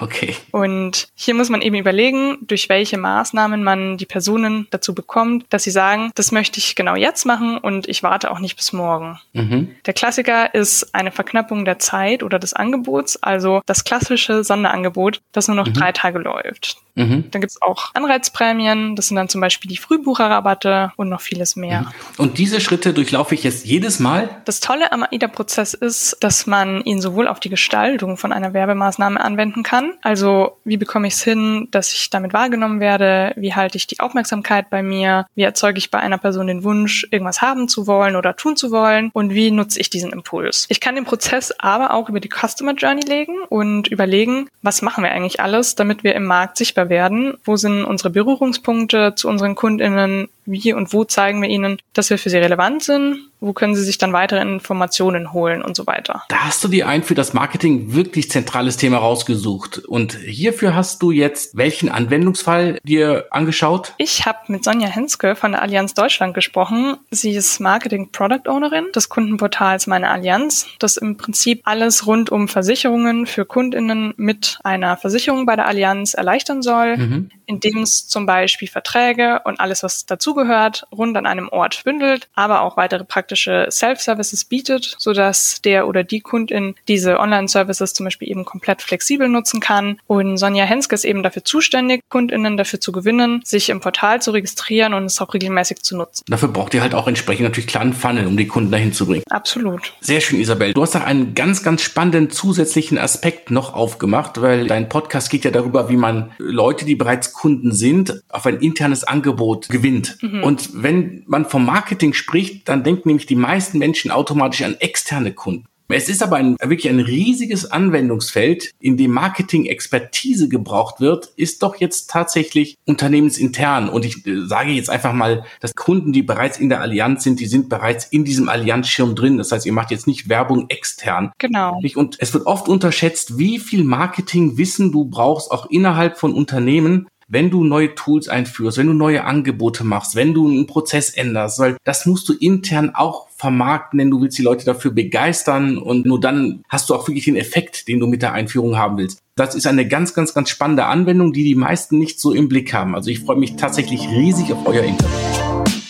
Okay. 0.00 0.34
Und 0.50 1.08
hier 1.14 1.34
muss 1.34 1.48
man 1.48 1.62
eben 1.62 1.76
überlegen, 1.76 2.38
durch 2.42 2.68
welche 2.68 2.98
Maßnahmen 2.98 3.62
man 3.62 3.96
die 3.98 4.06
Personen 4.06 4.66
dazu 4.70 4.94
bekommt, 4.94 5.46
dass 5.50 5.64
sie 5.64 5.70
sagen, 5.70 6.10
das 6.14 6.32
möchte 6.32 6.58
ich 6.58 6.74
genau 6.74 6.96
jetzt 6.96 7.24
machen 7.24 7.58
und 7.58 7.88
ich 7.88 8.02
warte 8.02 8.30
auch 8.30 8.38
nicht 8.38 8.56
bis 8.56 8.72
morgen. 8.72 9.20
Mhm. 9.32 9.70
Der 9.86 9.94
Klassiker 9.94 10.54
ist 10.54 10.94
eine 10.94 11.12
Verknappung 11.12 11.64
der 11.64 11.78
Zeit 11.78 12.22
oder 12.22 12.38
des 12.38 12.52
Angebots, 12.52 13.22
also 13.22 13.62
das 13.66 13.84
klassische 13.84 14.44
Sonderangebot, 14.44 15.20
das 15.32 15.48
nur 15.48 15.56
noch 15.56 15.66
mhm. 15.66 15.74
drei 15.74 15.92
Tage 15.92 16.18
läuft. 16.18 16.78
Mhm. 16.94 17.30
Dann 17.30 17.40
gibt 17.40 17.52
es 17.52 17.62
auch 17.62 17.94
Anreizprämien, 17.94 18.96
das 18.96 19.08
sind 19.08 19.16
dann 19.16 19.28
zum 19.28 19.40
Beispiel 19.40 19.68
die 19.68 19.78
Frühbucherrabatte 19.78 20.92
und 20.96 21.08
noch 21.08 21.22
vieles 21.22 21.56
mehr. 21.56 21.82
Mhm. 21.82 21.86
Und 22.18 22.38
diese 22.38 22.60
Schritte 22.60 22.92
durchlaufe 22.92 23.34
ich 23.34 23.44
jetzt 23.44 23.64
jedes 23.64 23.98
Mal? 23.98 24.28
Das 24.44 24.60
Tolle 24.60 24.92
am 24.92 25.02
AIDA-Prozess 25.02 25.74
ist, 25.74 26.18
dass 26.20 26.46
man 26.46 26.82
ihn 26.82 27.00
sowohl 27.00 27.28
auf 27.28 27.40
die 27.40 27.48
Gestaltung 27.48 28.16
von 28.16 28.32
einer 28.32 28.52
Werbemaßnahme 28.52 29.20
anwenden 29.20 29.61
kann, 29.62 29.94
also 30.02 30.58
wie 30.64 30.76
bekomme 30.76 31.06
ich 31.06 31.14
es 31.14 31.22
hin, 31.22 31.68
dass 31.70 31.92
ich 31.92 32.10
damit 32.10 32.32
wahrgenommen 32.32 32.80
werde, 32.80 33.32
wie 33.36 33.54
halte 33.54 33.76
ich 33.76 33.86
die 33.86 34.00
Aufmerksamkeit 34.00 34.70
bei 34.70 34.82
mir, 34.82 35.26
wie 35.34 35.42
erzeuge 35.42 35.78
ich 35.78 35.90
bei 35.90 35.98
einer 35.98 36.18
Person 36.18 36.48
den 36.48 36.64
Wunsch, 36.64 37.06
irgendwas 37.10 37.40
haben 37.40 37.68
zu 37.68 37.86
wollen 37.86 38.16
oder 38.16 38.36
tun 38.36 38.56
zu 38.56 38.70
wollen 38.70 39.10
und 39.12 39.34
wie 39.34 39.50
nutze 39.50 39.80
ich 39.80 39.88
diesen 39.88 40.12
Impuls. 40.12 40.66
Ich 40.68 40.80
kann 40.80 40.94
den 40.94 41.04
Prozess 41.04 41.52
aber 41.58 41.94
auch 41.94 42.08
über 42.08 42.20
die 42.20 42.28
Customer 42.30 42.74
Journey 42.74 43.02
legen 43.06 43.38
und 43.48 43.88
überlegen, 43.88 44.48
was 44.62 44.82
machen 44.82 45.04
wir 45.04 45.12
eigentlich 45.12 45.40
alles, 45.40 45.74
damit 45.74 46.04
wir 46.04 46.14
im 46.14 46.24
Markt 46.24 46.56
sichtbar 46.58 46.72
sichtbar 46.72 46.88
werden? 46.88 47.34
Wo 47.44 47.56
sind 47.56 47.84
unsere 47.84 48.10
Berührungspunkte 48.10 49.14
zu 49.14 49.28
unseren 49.28 49.54
Kundinnen? 49.54 50.28
Wie 50.52 50.74
und 50.74 50.92
wo 50.92 51.04
zeigen 51.04 51.40
wir 51.40 51.48
ihnen, 51.48 51.78
dass 51.94 52.10
wir 52.10 52.18
für 52.18 52.28
sie 52.28 52.36
relevant 52.36 52.82
sind? 52.82 53.16
Wo 53.40 53.52
können 53.52 53.74
sie 53.74 53.82
sich 53.82 53.98
dann 53.98 54.12
weitere 54.12 54.40
Informationen 54.40 55.32
holen 55.32 55.62
und 55.62 55.74
so 55.74 55.86
weiter? 55.86 56.22
Da 56.28 56.44
hast 56.44 56.62
du 56.62 56.68
dir 56.68 56.86
ein 56.86 57.02
für 57.02 57.14
das 57.14 57.32
Marketing 57.32 57.92
wirklich 57.94 58.30
zentrales 58.30 58.76
Thema 58.76 58.98
rausgesucht. 58.98 59.78
Und 59.78 60.14
hierfür 60.14 60.76
hast 60.76 61.02
du 61.02 61.10
jetzt 61.10 61.56
welchen 61.56 61.88
Anwendungsfall 61.88 62.78
dir 62.84 63.26
angeschaut? 63.30 63.94
Ich 63.96 64.26
habe 64.26 64.38
mit 64.48 64.62
Sonja 64.62 64.88
Henske 64.88 65.34
von 65.34 65.52
der 65.52 65.62
Allianz 65.62 65.94
Deutschland 65.94 66.34
gesprochen. 66.34 66.98
Sie 67.10 67.32
ist 67.32 67.58
Marketing 67.58 68.10
Product 68.12 68.48
Ownerin 68.48 68.86
des 68.94 69.08
Kundenportals 69.08 69.86
Meine 69.86 70.10
Allianz, 70.10 70.66
das 70.78 70.96
im 70.96 71.16
Prinzip 71.16 71.62
alles 71.64 72.06
rund 72.06 72.30
um 72.30 72.46
Versicherungen 72.46 73.26
für 73.26 73.44
Kundinnen 73.44 74.14
mit 74.16 74.58
einer 74.62 74.96
Versicherung 74.96 75.46
bei 75.46 75.56
der 75.56 75.66
Allianz 75.66 76.14
erleichtern 76.14 76.62
soll, 76.62 76.96
mhm. 76.96 77.30
Indem 77.52 77.82
es 77.82 78.08
zum 78.08 78.26
Beispiel 78.26 78.68
Verträge 78.68 79.40
und 79.44 79.60
alles, 79.60 79.82
was 79.82 80.06
dazugehört, 80.06 80.86
rund 80.90 81.16
an 81.16 81.26
einem 81.26 81.48
Ort 81.48 81.84
bündelt, 81.84 82.28
aber 82.34 82.62
auch 82.62 82.76
weitere 82.76 83.04
praktische 83.04 83.68
Self-Services 83.70 84.44
bietet, 84.44 84.96
sodass 84.98 85.60
der 85.62 85.86
oder 85.86 86.02
die 86.02 86.20
Kundin 86.20 86.74
diese 86.88 87.18
Online-Services 87.18 87.94
zum 87.94 88.04
Beispiel 88.04 88.30
eben 88.30 88.44
komplett 88.44 88.82
flexibel 88.82 89.28
nutzen 89.28 89.60
kann. 89.60 89.98
Und 90.06 90.38
Sonja 90.38 90.64
Henske 90.64 90.94
ist 90.94 91.04
eben 91.04 91.22
dafür 91.22 91.44
zuständig, 91.44 92.00
Kundinnen 92.08 92.56
dafür 92.56 92.80
zu 92.80 92.92
gewinnen, 92.92 93.42
sich 93.44 93.68
im 93.68 93.80
Portal 93.80 94.22
zu 94.22 94.30
registrieren 94.30 94.94
und 94.94 95.04
es 95.04 95.20
auch 95.20 95.34
regelmäßig 95.34 95.82
zu 95.82 95.96
nutzen. 95.96 96.24
Dafür 96.28 96.48
braucht 96.48 96.74
ihr 96.74 96.82
halt 96.82 96.94
auch 96.94 97.06
entsprechend 97.06 97.44
natürlich 97.44 97.66
klaren 97.66 97.92
Funnel, 97.92 98.26
um 98.26 98.36
die 98.36 98.46
Kunden 98.46 98.70
dahin 98.70 98.92
zu 98.92 99.06
bringen. 99.06 99.24
Absolut. 99.28 99.92
Sehr 100.00 100.20
schön, 100.20 100.40
Isabel. 100.40 100.72
Du 100.72 100.82
hast 100.82 100.94
da 100.94 101.04
einen 101.04 101.34
ganz, 101.34 101.62
ganz 101.62 101.82
spannenden 101.82 102.30
zusätzlichen 102.30 102.98
Aspekt 102.98 103.50
noch 103.50 103.74
aufgemacht, 103.74 104.40
weil 104.40 104.66
dein 104.66 104.88
Podcast 104.88 105.30
geht 105.30 105.44
ja 105.44 105.50
darüber, 105.50 105.88
wie 105.88 105.96
man 105.96 106.32
Leute, 106.38 106.84
die 106.84 106.94
bereits 106.94 107.32
Kunden 107.42 107.72
sind, 107.72 108.22
auf 108.28 108.46
ein 108.46 108.60
internes 108.60 109.02
Angebot 109.02 109.68
gewinnt. 109.68 110.16
Mhm. 110.22 110.44
Und 110.44 110.70
wenn 110.80 111.24
man 111.26 111.44
vom 111.44 111.66
Marketing 111.66 112.12
spricht, 112.12 112.68
dann 112.68 112.84
nämlich 112.84 113.04
nämlich 113.04 113.26
die 113.26 113.34
meisten 113.34 113.78
Menschen 113.78 114.12
automatisch 114.12 114.62
an 114.62 114.76
externe 114.78 115.32
Kunden. 115.32 115.64
Es 115.88 116.08
ist 116.08 116.22
aber 116.22 116.36
ein, 116.36 116.56
wirklich 116.62 116.88
ein 116.88 117.00
riesiges 117.00 117.70
Anwendungsfeld, 117.70 118.70
in 118.78 118.96
dem 118.96 119.10
Marketing-Expertise 119.10 120.48
gebraucht 120.48 121.00
wird, 121.00 121.32
ist 121.36 121.64
doch 121.64 121.76
jetzt 121.76 122.08
tatsächlich 122.08 122.76
unternehmensintern. 122.86 123.88
Und 123.88 124.04
ich 124.04 124.24
äh, 124.24 124.46
sage 124.46 124.70
jetzt 124.70 124.88
einfach 124.88 125.12
mal, 125.12 125.44
dass 125.60 125.74
Kunden, 125.74 126.12
die 126.12 126.22
bereits 126.22 126.58
in 126.58 126.68
der 126.68 126.80
Allianz 126.80 127.24
sind, 127.24 127.40
die 127.40 127.46
sind 127.46 127.68
bereits 127.68 128.06
in 128.06 128.24
diesem 128.24 128.48
Allianzschirm 128.48 129.16
drin. 129.16 129.36
Das 129.36 129.50
heißt, 129.52 129.66
ihr 129.66 129.72
macht 129.72 129.90
jetzt 129.90 130.06
nicht 130.06 130.28
Werbung 130.28 130.70
extern. 130.70 131.32
Genau. 131.38 131.78
Und 131.96 132.16
es 132.20 132.32
wird 132.32 132.46
oft 132.46 132.68
unterschätzt, 132.68 133.36
wie 133.36 133.58
viel 133.58 133.84
Marketingwissen 133.84 134.92
du 134.92 135.04
brauchst, 135.06 135.50
auch 135.50 135.66
innerhalb 135.66 136.18
von 136.18 136.32
Unternehmen, 136.32 137.08
wenn 137.32 137.48
du 137.48 137.64
neue 137.64 137.94
Tools 137.94 138.28
einführst, 138.28 138.76
wenn 138.76 138.88
du 138.88 138.92
neue 138.92 139.24
Angebote 139.24 139.84
machst, 139.84 140.14
wenn 140.14 140.34
du 140.34 140.46
einen 140.46 140.66
Prozess 140.66 141.08
änderst, 141.08 141.58
weil 141.58 141.78
das 141.82 142.04
musst 142.04 142.28
du 142.28 142.34
intern 142.34 142.94
auch 142.94 143.26
vermarkten, 143.38 143.98
denn 143.98 144.10
du 144.10 144.20
willst 144.20 144.36
die 144.36 144.42
Leute 144.42 144.66
dafür 144.66 144.90
begeistern 144.90 145.78
und 145.78 146.04
nur 146.04 146.20
dann 146.20 146.62
hast 146.68 146.90
du 146.90 146.94
auch 146.94 147.08
wirklich 147.08 147.24
den 147.24 147.36
Effekt, 147.36 147.88
den 147.88 148.00
du 148.00 148.06
mit 148.06 148.20
der 148.20 148.34
Einführung 148.34 148.76
haben 148.76 148.98
willst. 148.98 149.20
Das 149.34 149.54
ist 149.54 149.66
eine 149.66 149.88
ganz, 149.88 150.12
ganz, 150.12 150.34
ganz 150.34 150.50
spannende 150.50 150.84
Anwendung, 150.84 151.32
die 151.32 151.44
die 151.44 151.54
meisten 151.54 151.98
nicht 151.98 152.20
so 152.20 152.32
im 152.32 152.50
Blick 152.50 152.74
haben. 152.74 152.94
Also 152.94 153.08
ich 153.08 153.20
freue 153.20 153.38
mich 153.38 153.56
tatsächlich 153.56 154.06
riesig 154.10 154.52
auf 154.52 154.66
euer 154.66 154.82
Interview. 154.82 155.81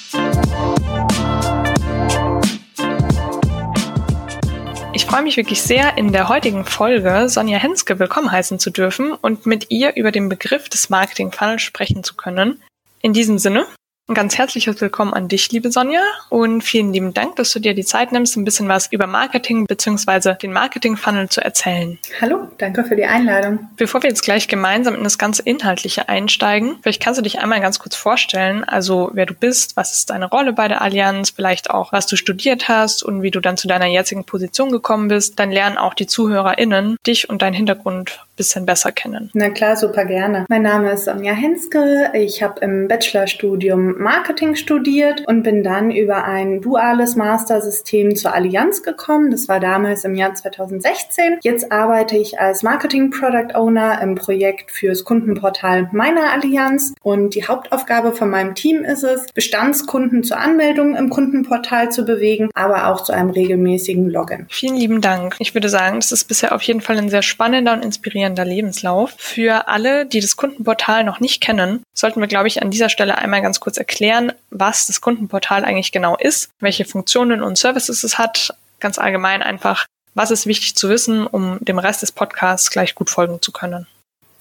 Freue 5.12 5.25
mich 5.25 5.37
wirklich 5.37 5.61
sehr, 5.61 5.99
in 5.99 6.11
der 6.11 6.31
heutigen 6.31 6.64
Folge 6.64 7.28
Sonja 7.28 7.59
Henske 7.59 7.99
willkommen 7.99 8.33
heißen 8.33 8.59
zu 8.59 8.71
dürfen 8.71 9.12
und 9.12 9.45
mit 9.45 9.71
ihr 9.71 9.95
über 9.95 10.11
den 10.11 10.31
Begriff 10.31 10.71
des 10.71 10.88
Marketing 10.88 11.31
Funnels 11.31 11.61
sprechen 11.61 12.02
zu 12.02 12.14
können. 12.14 12.62
In 13.02 13.12
diesem 13.12 13.37
Sinne, 13.37 13.66
ein 14.09 14.14
ganz 14.14 14.37
herzliches 14.37 14.80
Willkommen 14.80 15.14
an 15.14 15.28
dich, 15.28 15.52
liebe 15.52 15.71
Sonja, 15.71 16.02
und 16.28 16.62
vielen 16.62 16.92
lieben 16.92 17.14
Dank, 17.14 17.37
dass 17.37 17.52
du 17.52 17.61
dir 17.61 17.73
die 17.73 17.85
Zeit 17.85 18.11
nimmst, 18.11 18.37
ein 18.37 18.44
bisschen 18.44 18.68
was 18.68 18.90
über 18.90 19.06
Marketing 19.06 19.64
bzw. 19.64 20.35
den 20.35 20.52
Marketing-Funnel 20.52 21.28
zu 21.28 21.40
erzählen. 21.40 22.00
Hallo, 22.21 22.49
danke 22.59 22.85
für 22.85 22.97
die 22.97 23.04
Einladung. 23.04 23.71
Bevor 23.76 24.02
wir 24.02 24.11
jetzt 24.11 24.23
gleich 24.23 24.49
gemeinsam 24.49 24.97
in 24.97 25.04
das 25.04 25.18
ganze 25.18 25.42
Inhaltliche 25.42 26.09
einsteigen, 26.09 26.78
vielleicht 26.82 27.00
kannst 27.00 27.18
du 27.18 27.23
dich 27.23 27.38
einmal 27.38 27.61
ganz 27.61 27.78
kurz 27.78 27.94
vorstellen, 27.94 28.64
also 28.64 29.11
wer 29.14 29.25
du 29.25 29.35
bist, 29.35 29.76
was 29.76 29.92
ist 29.92 30.11
deine 30.11 30.28
Rolle 30.28 30.52
bei 30.52 30.66
der 30.66 30.82
Allianz, 30.82 31.30
vielleicht 31.30 31.71
auch, 31.71 31.92
was 31.92 32.09
du 32.09 32.16
studiert 32.16 32.68
hast 32.68 33.04
und 33.04 33.23
wie 33.23 33.30
du 33.30 33.38
dann 33.38 33.56
zu 33.56 33.68
deiner 33.68 33.87
jetzigen 33.87 34.25
Position 34.25 34.73
gekommen 34.73 35.06
bist. 35.06 35.38
Dann 35.38 35.52
lernen 35.52 35.78
auch 35.78 35.94
die 35.94 36.09
ZuhörerInnen 36.09 36.97
dich 37.06 37.30
und 37.30 37.40
deinen 37.40 37.54
Hintergrund 37.54 38.18
bisschen 38.42 38.66
besser 38.66 38.90
kennen. 38.90 39.30
Na 39.34 39.50
klar, 39.50 39.76
super 39.76 40.04
gerne. 40.04 40.46
Mein 40.49 40.62
Name 40.62 40.90
ist 40.90 41.04
Sonja 41.04 41.32
Henske. 41.32 42.11
Ich 42.12 42.42
habe 42.42 42.61
im 42.61 42.88
Bachelorstudium 42.88 44.02
Marketing 44.02 44.56
studiert 44.56 45.22
und 45.28 45.44
bin 45.44 45.62
dann 45.62 45.92
über 45.92 46.25
ein 46.25 46.61
duales 46.61 47.14
Mastersystem 47.14 48.16
zur 48.16 48.34
Allianz 48.34 48.82
gekommen. 48.82 49.30
Das 49.30 49.46
war 49.46 49.61
damals 49.61 50.04
im 50.04 50.16
Jahr 50.16 50.34
2016. 50.34 51.38
Jetzt 51.42 51.70
arbeite 51.70 52.16
ich 52.16 52.40
als 52.40 52.64
Marketing 52.64 53.11
Product 53.11 53.54
Owner 53.54 54.02
im 54.02 54.16
Projekt 54.16 54.72
fürs 54.72 55.04
Kundenportal 55.04 55.88
meiner 55.92 56.32
Allianz 56.32 56.94
und 57.00 57.37
die 57.37 57.46
Hauptaufgabe 57.46 58.12
von 58.12 58.28
meinem 58.28 58.56
Team 58.56 58.82
ist 58.82 59.04
es, 59.04 59.26
Bestandskunden 59.34 60.25
zur 60.25 60.38
Anmeldung 60.38 60.96
im 60.96 61.11
Kundenportal 61.11 61.92
zu 61.92 62.04
bewegen, 62.04 62.50
aber 62.54 62.88
auch 62.88 63.04
zu 63.04 63.12
einem 63.12 63.30
regelmäßigen 63.30 64.11
Login. 64.11 64.46
Vielen 64.50 64.76
lieben 64.76 65.00
Dank. 65.00 65.37
Ich 65.38 65.54
würde 65.54 65.68
sagen, 65.68 66.00
das 66.00 66.11
ist 66.11 66.25
bisher 66.25 66.52
auf 66.52 66.62
jeden 66.62 66.80
Fall 66.80 66.99
ein 66.99 67.08
sehr 67.08 67.22
spannender 67.22 67.75
und 67.75 67.84
inspirierender 67.84 68.32
inspirierender 68.33 68.45
Lebenslauf. 68.45 69.15
Für 69.17 69.69
alle, 69.69 70.07
die 70.07 70.21
das 70.21 70.37
Kundenportal 70.37 71.05
noch 71.05 71.21
nicht 71.21 71.41
kennen, 71.41 71.83
sollten 71.95 72.21
wir, 72.21 72.29
glaube 72.29 72.49
ich, 72.49 72.62
an 72.62 72.71
dieser 72.71 72.89
Stelle 72.89 73.19
einmal 73.19 73.43
ganz 73.43 73.61
kurz 73.61 73.77
erklären, 73.77 74.33
was 74.51 74.87
das 74.87 75.01
Kundenportal 75.01 75.65
eigentlich 75.65 75.93
genau 75.93 76.17
ist, 76.17 76.51
welche 76.61 76.85
Funktionen 76.85 77.43
und 77.43 77.59
Services 77.59 78.03
es 78.05 78.19
hat, 78.19 78.55
ganz 78.81 78.99
allgemein 78.99 79.43
einfach, 79.43 79.87
was 80.15 80.31
ist 80.31 80.47
wichtig 80.47 80.75
zu 80.75 80.89
wissen, 80.89 81.27
um 81.27 81.59
dem 81.61 81.79
Rest 81.79 82.03
des 82.03 82.12
Podcasts 82.12 82.71
gleich 82.71 82.95
gut 82.95 83.11
folgen 83.11 83.41
zu 83.41 83.53
können. 83.53 83.87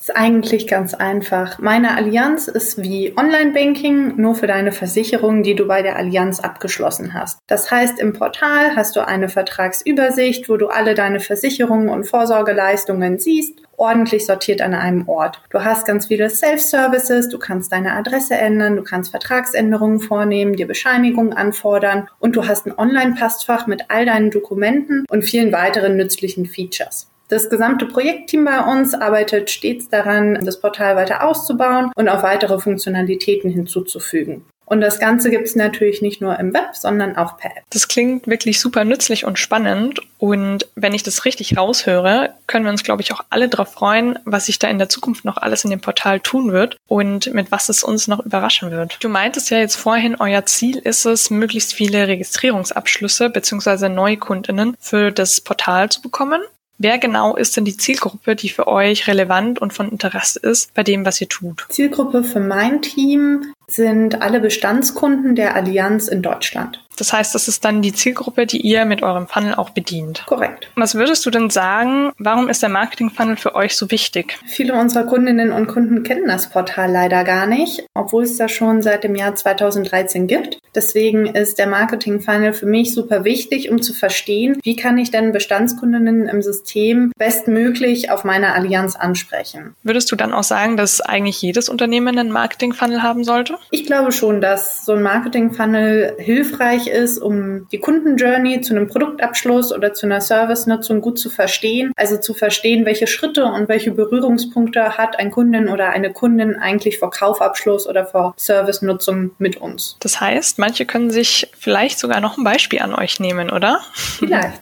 Ist 0.02 0.16
eigentlich 0.16 0.66
ganz 0.66 0.96
einfach. 0.96 1.60
Meine 1.60 1.96
Allianz 1.96 2.48
ist 2.48 2.82
wie 2.82 3.16
Online-Banking, 3.16 4.16
nur 4.16 4.34
für 4.34 4.48
deine 4.48 4.72
Versicherung, 4.72 5.44
die 5.44 5.54
du 5.54 5.68
bei 5.68 5.84
der 5.84 5.96
Allianz 5.96 6.40
abgeschlossen 6.40 7.14
hast. 7.14 7.38
Das 7.46 7.70
heißt, 7.70 8.00
im 8.00 8.14
Portal 8.14 8.76
hast 8.76 8.96
du 8.96 9.06
eine 9.08 9.30
Vertragsübersicht, 9.30 10.50
wo 10.50 10.58
du 10.58 10.70
alle 10.70 10.96
deine 10.96 11.20
Versicherungen 11.20 11.90
und 11.90 12.06
Vorsorgeleistungen 12.06 13.20
siehst, 13.20 13.60
ordentlich 13.82 14.26
sortiert 14.26 14.62
an 14.62 14.74
einem 14.74 15.10
Ort. 15.10 15.42
Du 15.50 15.64
hast 15.64 15.86
ganz 15.86 16.06
viele 16.06 16.30
Self-Services, 16.30 17.28
du 17.30 17.40
kannst 17.40 17.72
deine 17.72 17.94
Adresse 17.94 18.36
ändern, 18.36 18.78
du 18.78 18.84
kannst 18.84 19.12
Vertragsänderungen 19.12 20.00
vornehmen, 20.00 20.56
dir 20.56 20.68
Bescheinigungen 20.68 21.34
anfordern 21.34 22.08
und 22.20 22.36
du 22.36 22.48
hast 22.48 22.68
ein 22.68 22.78
Online-Passfach 22.78 23.68
mit 23.68 23.86
all 23.90 24.06
deinen 24.06 24.30
Dokumenten 24.30 25.06
und 25.10 25.24
vielen 25.24 25.52
weiteren 25.52 25.98
nützlichen 25.98 26.46
Features. 26.46 27.08
Das 27.32 27.50
gesamte 27.50 27.86
Projektteam 27.86 28.46
bei 28.46 28.60
uns 28.60 28.94
arbeitet 28.94 29.50
stets 29.50 29.88
daran, 29.88 30.44
das 30.46 30.60
Portal 30.60 30.98
weiter 30.98 31.24
auszubauen 31.24 31.90
und 31.96 32.10
auch 32.10 32.24
weitere 32.24 32.60
Funktionalitäten 32.60 33.50
hinzuzufügen. 33.50 34.46
Und 34.72 34.80
das 34.80 35.00
Ganze 35.00 35.30
gibt 35.30 35.48
es 35.48 35.58
natürlich 35.58 36.02
nicht 36.02 36.22
nur 36.22 36.40
im 36.40 36.54
Web, 36.54 36.78
sondern 36.78 37.18
auch 37.18 37.36
per 37.36 37.52
App. 37.52 37.64
Das 37.72 37.90
klingt 37.90 38.26
wirklich 38.26 38.62
super 38.62 38.86
nützlich 38.86 39.26
und 39.26 39.38
spannend. 39.38 40.00
Und 40.18 40.66
wenn 40.76 40.94
ich 40.94 41.04
das 41.04 41.26
richtig 41.26 41.58
raushöre, 41.58 42.30
können 42.48 42.64
wir 42.64 42.72
uns, 42.72 42.84
glaube 42.84 43.02
ich, 43.02 43.12
auch 43.12 43.20
alle 43.30 43.50
darauf 43.50 43.74
freuen, 43.74 44.18
was 44.24 44.46
sich 44.46 44.60
da 44.60 44.70
in 44.70 44.78
der 44.78 44.88
Zukunft 44.88 45.26
noch 45.26 45.36
alles 45.36 45.66
in 45.66 45.72
dem 45.72 45.82
Portal 45.82 46.22
tun 46.22 46.54
wird 46.54 46.78
und 46.88 47.34
mit 47.34 47.52
was 47.52 47.68
es 47.68 47.84
uns 47.84 48.08
noch 48.08 48.26
überraschen 48.26 48.72
wird. 48.72 48.98
Du 49.02 49.10
meintest 49.10 49.50
ja 49.50 49.58
jetzt 49.58 49.76
vorhin, 49.76 50.16
euer 50.18 50.46
Ziel 50.46 50.78
ist 50.78 51.04
es, 51.04 51.30
möglichst 51.30 51.74
viele 51.74 52.08
Registrierungsabschlüsse 52.08 53.30
bzw. 53.30 53.90
Neukundinnen 53.90 54.78
für 54.80 55.12
das 55.12 55.42
Portal 55.42 55.90
zu 55.90 56.02
bekommen. 56.02 56.40
Wer 56.78 56.98
genau 56.98 57.36
ist 57.36 57.58
denn 57.58 57.66
die 57.66 57.78
Zielgruppe, 57.78 58.36
die 58.36 58.50
für 58.50 58.68
euch 58.68 59.08
relevant 59.08 59.60
und 59.60 59.72
von 59.72 59.92
Interesse 59.92 60.40
ist 60.40 60.74
bei 60.74 60.82
dem, 60.82 61.06
was 61.06 61.22
ihr 61.22 61.30
tut? 61.30 61.68
Zielgruppe 61.70 62.24
für 62.24 62.40
mein 62.40 62.82
Team 62.82 63.54
sind 63.72 64.22
alle 64.22 64.40
Bestandskunden 64.40 65.36
der 65.36 65.56
Allianz 65.56 66.08
in 66.08 66.22
Deutschland. 66.22 66.82
Das 66.98 67.14
heißt, 67.14 67.34
das 67.34 67.48
ist 67.48 67.66
dann 67.66 67.82
die 67.82 67.94
Zielgruppe, 67.94 68.46
die 68.46 68.62
ihr 68.62 68.86
mit 68.86 69.02
eurem 69.02 69.28
Funnel 69.28 69.56
auch 69.56 69.72
bedient. 69.72 70.24
Korrekt. 70.28 70.70
Was 70.76 70.94
würdest 70.94 71.26
du 71.26 71.32
denn 71.32 71.50
sagen, 71.50 72.12
warum 72.20 72.48
ist 72.48 72.62
der 72.62 72.70
Marketing-Funnel 72.70 73.38
für 73.38 73.56
euch 73.56 73.76
so 73.76 73.90
wichtig? 73.90 74.38
Viele 74.46 74.76
unserer 74.76 75.06
Kundinnen 75.06 75.52
und 75.52 75.66
Kunden 75.66 76.04
kennen 76.04 76.28
das 76.28 76.50
Portal 76.50 76.92
leider 76.92 77.24
gar 77.24 77.48
nicht, 77.48 77.88
obwohl 77.96 78.24
es 78.24 78.38
das 78.38 78.52
schon 78.52 78.84
seit 78.84 79.04
dem 79.04 79.16
Jahr 79.16 79.34
2013 79.34 80.28
gibt. 80.28 80.60
Deswegen 80.76 81.26
ist 81.26 81.58
der 81.58 81.68
Marketing-Funnel 81.68 82.54
für 82.54 82.68
mich 82.68 82.94
super 82.94 83.24
wichtig, 83.24 83.72
um 83.72 83.82
zu 83.82 83.94
verstehen, 83.94 84.60
wie 84.64 84.76
kann 84.76 84.98
ich 84.98 85.12
denn 85.12 85.32
Bestandskundinnen 85.32 86.28
im 86.28 86.42
System 86.42 87.12
bestmöglich 87.18 88.12
auf 88.12 88.24
meine 88.24 88.54
Allianz 88.54 88.96
ansprechen. 88.96 89.76
Würdest 89.84 90.12
du 90.12 90.16
dann 90.16 90.34
auch 90.34 90.44
sagen, 90.44 90.78
dass 90.78 91.02
eigentlich 91.02 91.42
jedes 91.42 91.68
Unternehmen 91.68 92.20
einen 92.20 92.32
Marketing-Funnel 92.32 93.02
haben 93.02 93.24
sollte? 93.24 93.58
Ich 93.70 93.86
glaube 93.86 94.12
schon, 94.12 94.42
dass 94.42 94.86
so 94.86 94.94
ein 94.94 95.04
Marketing-Funnel 95.04 96.16
hilfreich 96.18 96.88
ist, 96.88 97.20
um 97.20 97.68
die 97.72 97.80
Kundenjourney 97.80 98.62
zu 98.62 98.74
einem 98.74 98.88
Produktabschluss 98.88 99.74
oder 99.74 99.94
zu 99.94 100.06
einer 100.06 100.22
Servicenutzung 100.22 101.02
gut 101.02 101.20
zu 101.20 101.30
verstehen. 101.30 101.92
Also 101.96 102.18
zu 102.18 102.34
verstehen, 102.34 102.86
welche 102.86 103.08
Schritte 103.08 103.46
und 103.46 103.70
welche 103.70 103.92
Berührungspunkte 103.92 104.98
hat 104.98 105.20
ein 105.20 105.32
Kundin 105.32 105.70
oder 105.70 105.90
eine 105.90 106.12
Kundin 106.12 106.56
eigentlich 106.56 107.00
vor 107.00 107.12
Kaufabschluss 107.12 107.88
oder 107.88 108.06
vor 108.06 108.34
Servicenutzung 108.38 109.32
mit 109.38 109.58
uns. 109.58 109.98
Das 110.00 110.20
heißt, 110.20 110.60
manche 110.60 110.86
können 110.86 111.12
sich 111.12 111.52
vielleicht 111.58 112.00
sogar 112.00 112.20
noch 112.22 112.38
ein 112.38 112.44
Beispiel 112.44 112.80
an 112.80 112.96
euch 112.96 113.20
nehmen, 113.20 113.50
oder? 113.50 113.82
Vielleicht. 113.94 114.62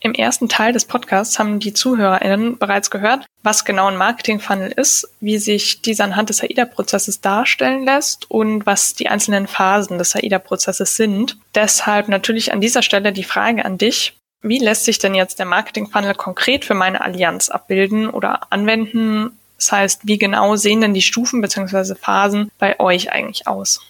Im 0.00 0.14
ersten 0.14 0.48
Teil 0.48 0.72
des 0.72 0.84
Podcasts 0.84 1.38
haben 1.38 1.58
die 1.58 1.72
ZuhörerInnen 1.74 2.58
bereits 2.58 2.90
gehört, 2.90 3.26
was 3.42 3.64
genau 3.64 3.86
ein 3.86 3.96
Marketing-Funnel 3.96 4.70
ist, 4.70 5.08
wie 5.20 5.38
sich 5.38 5.82
dieser 5.82 6.04
anhand 6.04 6.28
des 6.28 6.42
AIDA-Prozesses 6.42 7.20
darstellen 7.20 7.84
lässt 7.84 8.30
und 8.30 8.64
was 8.64 8.94
die 8.94 9.08
einzelnen 9.08 9.48
Phasen 9.48 9.98
des 9.98 10.14
AIDA-Prozesses 10.14 10.96
sind. 10.96 11.36
Deshalb 11.54 12.08
natürlich 12.08 12.52
an 12.52 12.60
dieser 12.60 12.82
Stelle 12.82 13.12
die 13.12 13.24
Frage 13.24 13.64
an 13.64 13.76
dich. 13.78 14.14
Wie 14.40 14.58
lässt 14.58 14.84
sich 14.84 14.98
denn 14.98 15.16
jetzt 15.16 15.40
der 15.40 15.46
Marketing-Funnel 15.46 16.14
konkret 16.14 16.64
für 16.64 16.74
meine 16.74 17.00
Allianz 17.00 17.48
abbilden 17.48 18.08
oder 18.08 18.52
anwenden? 18.52 19.36
Das 19.56 19.72
heißt, 19.72 20.00
wie 20.04 20.18
genau 20.18 20.54
sehen 20.54 20.80
denn 20.80 20.94
die 20.94 21.02
Stufen 21.02 21.40
bzw. 21.40 21.96
Phasen 21.96 22.52
bei 22.58 22.78
euch 22.78 23.10
eigentlich 23.10 23.48
aus? 23.48 23.80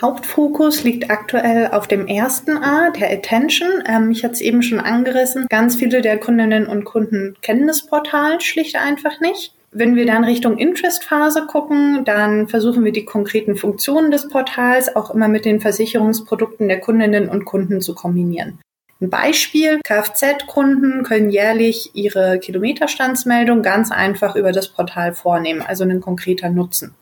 Hauptfokus 0.00 0.82
liegt 0.82 1.10
aktuell 1.10 1.68
auf 1.68 1.86
dem 1.86 2.06
ersten 2.06 2.56
A, 2.56 2.90
der 2.90 3.12
Attention. 3.12 3.82
Ähm, 3.86 4.10
ich 4.10 4.24
hatte 4.24 4.34
es 4.34 4.40
eben 4.40 4.62
schon 4.62 4.80
angerissen. 4.80 5.46
Ganz 5.48 5.76
viele 5.76 6.02
der 6.02 6.18
Kundinnen 6.18 6.66
und 6.66 6.84
Kunden 6.84 7.36
kennen 7.42 7.66
das 7.66 7.86
Portal 7.86 8.40
schlicht 8.40 8.76
einfach 8.76 9.20
nicht. 9.20 9.54
Wenn 9.76 9.96
wir 9.96 10.06
dann 10.06 10.22
Richtung 10.22 10.56
Interest-Phase 10.58 11.46
gucken, 11.46 12.04
dann 12.04 12.46
versuchen 12.48 12.84
wir 12.84 12.92
die 12.92 13.04
konkreten 13.04 13.56
Funktionen 13.56 14.12
des 14.12 14.28
Portals 14.28 14.94
auch 14.94 15.12
immer 15.12 15.26
mit 15.26 15.44
den 15.44 15.60
Versicherungsprodukten 15.60 16.68
der 16.68 16.80
Kundinnen 16.80 17.28
und 17.28 17.44
Kunden 17.44 17.80
zu 17.80 17.94
kombinieren. 17.94 18.60
Ein 19.00 19.10
Beispiel, 19.10 19.80
Kfz-Kunden 19.82 21.02
können 21.02 21.30
jährlich 21.30 21.90
ihre 21.94 22.38
Kilometerstandsmeldung 22.38 23.62
ganz 23.62 23.90
einfach 23.90 24.36
über 24.36 24.52
das 24.52 24.68
Portal 24.68 25.12
vornehmen, 25.12 25.60
also 25.60 25.82
ein 25.82 26.00
konkreter 26.00 26.50
Nutzen. 26.50 26.94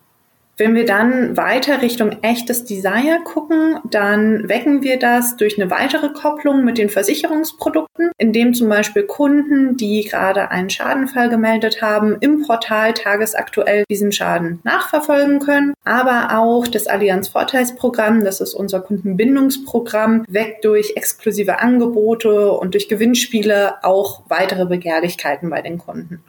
Wenn 0.63 0.77
wir 0.77 0.87
dann 0.87 1.37
weiter 1.37 1.83
Richtung 1.83 2.23
echtes 2.23 2.65
Desire 2.65 3.19
gucken, 3.25 3.81
dann 3.91 4.49
wecken 4.49 4.85
wir 4.85 4.97
das 4.97 5.37
durch 5.37 5.61
eine 5.61 5.73
weitere 5.73 6.11
Kopplung 6.11 6.65
mit 6.65 6.79
den 6.79 6.89
Versicherungsprodukten, 6.89 8.13
indem 8.17 8.55
zum 8.55 8.69
Beispiel 8.69 9.03
Kunden, 9.03 9.77
die 9.77 10.05
gerade 10.05 10.53
einen 10.53 10.71
Schadenfall 10.71 11.31
gemeldet 11.31 11.83
haben, 11.83 12.17
im 12.21 12.47
Portal 12.47 12.95
tagesaktuell 12.95 13.83
diesen 13.91 14.13
Schaden 14.13 14.61
nachverfolgen 14.63 15.41
können. 15.41 15.75
Aber 15.83 16.39
auch 16.39 16.69
das 16.69 16.87
Allianz 16.87 17.27
Vorteilsprogramm, 17.27 18.23
das 18.23 18.41
ist 18.41 18.55
unser 18.55 18.83
Kundenbindungsprogramm, 18.83 20.25
weckt 20.29 20.65
durch 20.65 20.93
exklusive 20.95 21.59
Angebote 21.59 22.53
und 22.53 22.75
durch 22.75 22.89
Gewinnspiele 22.89 23.83
auch 23.83 24.23
weitere 24.29 24.67
Begehrlichkeiten 24.67 25.51
bei 25.51 25.61
den 25.61 25.79
Kunden. 25.79 26.23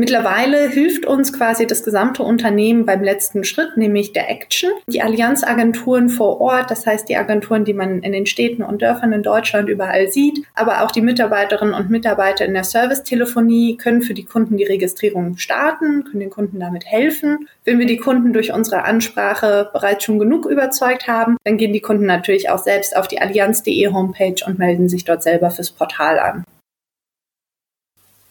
Mittlerweile 0.00 0.68
hilft 0.68 1.06
uns 1.06 1.32
quasi 1.32 1.66
das 1.66 1.82
gesamte 1.82 2.22
Unternehmen 2.22 2.86
beim 2.86 3.02
letzten 3.02 3.42
Schritt, 3.42 3.76
nämlich 3.76 4.12
der 4.12 4.30
Action. 4.30 4.70
Die 4.86 5.02
Allianzagenturen 5.02 6.08
vor 6.08 6.40
Ort, 6.40 6.70
das 6.70 6.86
heißt 6.86 7.08
die 7.08 7.16
Agenturen, 7.16 7.64
die 7.64 7.74
man 7.74 8.02
in 8.02 8.12
den 8.12 8.24
Städten 8.26 8.62
und 8.62 8.80
Dörfern 8.80 9.12
in 9.12 9.24
Deutschland 9.24 9.68
überall 9.68 10.06
sieht, 10.06 10.44
aber 10.54 10.84
auch 10.84 10.92
die 10.92 11.00
Mitarbeiterinnen 11.00 11.74
und 11.74 11.90
Mitarbeiter 11.90 12.44
in 12.44 12.54
der 12.54 12.62
Servicetelefonie 12.62 13.76
können 13.76 14.02
für 14.02 14.14
die 14.14 14.24
Kunden 14.24 14.56
die 14.56 14.62
Registrierung 14.62 15.36
starten, 15.36 16.04
können 16.04 16.20
den 16.20 16.30
Kunden 16.30 16.60
damit 16.60 16.86
helfen. 16.86 17.48
Wenn 17.64 17.80
wir 17.80 17.86
die 17.86 17.96
Kunden 17.96 18.32
durch 18.32 18.52
unsere 18.52 18.84
Ansprache 18.84 19.68
bereits 19.72 20.04
schon 20.04 20.20
genug 20.20 20.46
überzeugt 20.46 21.08
haben, 21.08 21.38
dann 21.42 21.56
gehen 21.56 21.72
die 21.72 21.80
Kunden 21.80 22.06
natürlich 22.06 22.50
auch 22.50 22.62
selbst 22.62 22.96
auf 22.96 23.08
die 23.08 23.20
allianz.de 23.20 23.88
Homepage 23.88 24.44
und 24.46 24.60
melden 24.60 24.88
sich 24.88 25.04
dort 25.04 25.24
selber 25.24 25.50
fürs 25.50 25.72
Portal 25.72 26.20
an. 26.20 26.44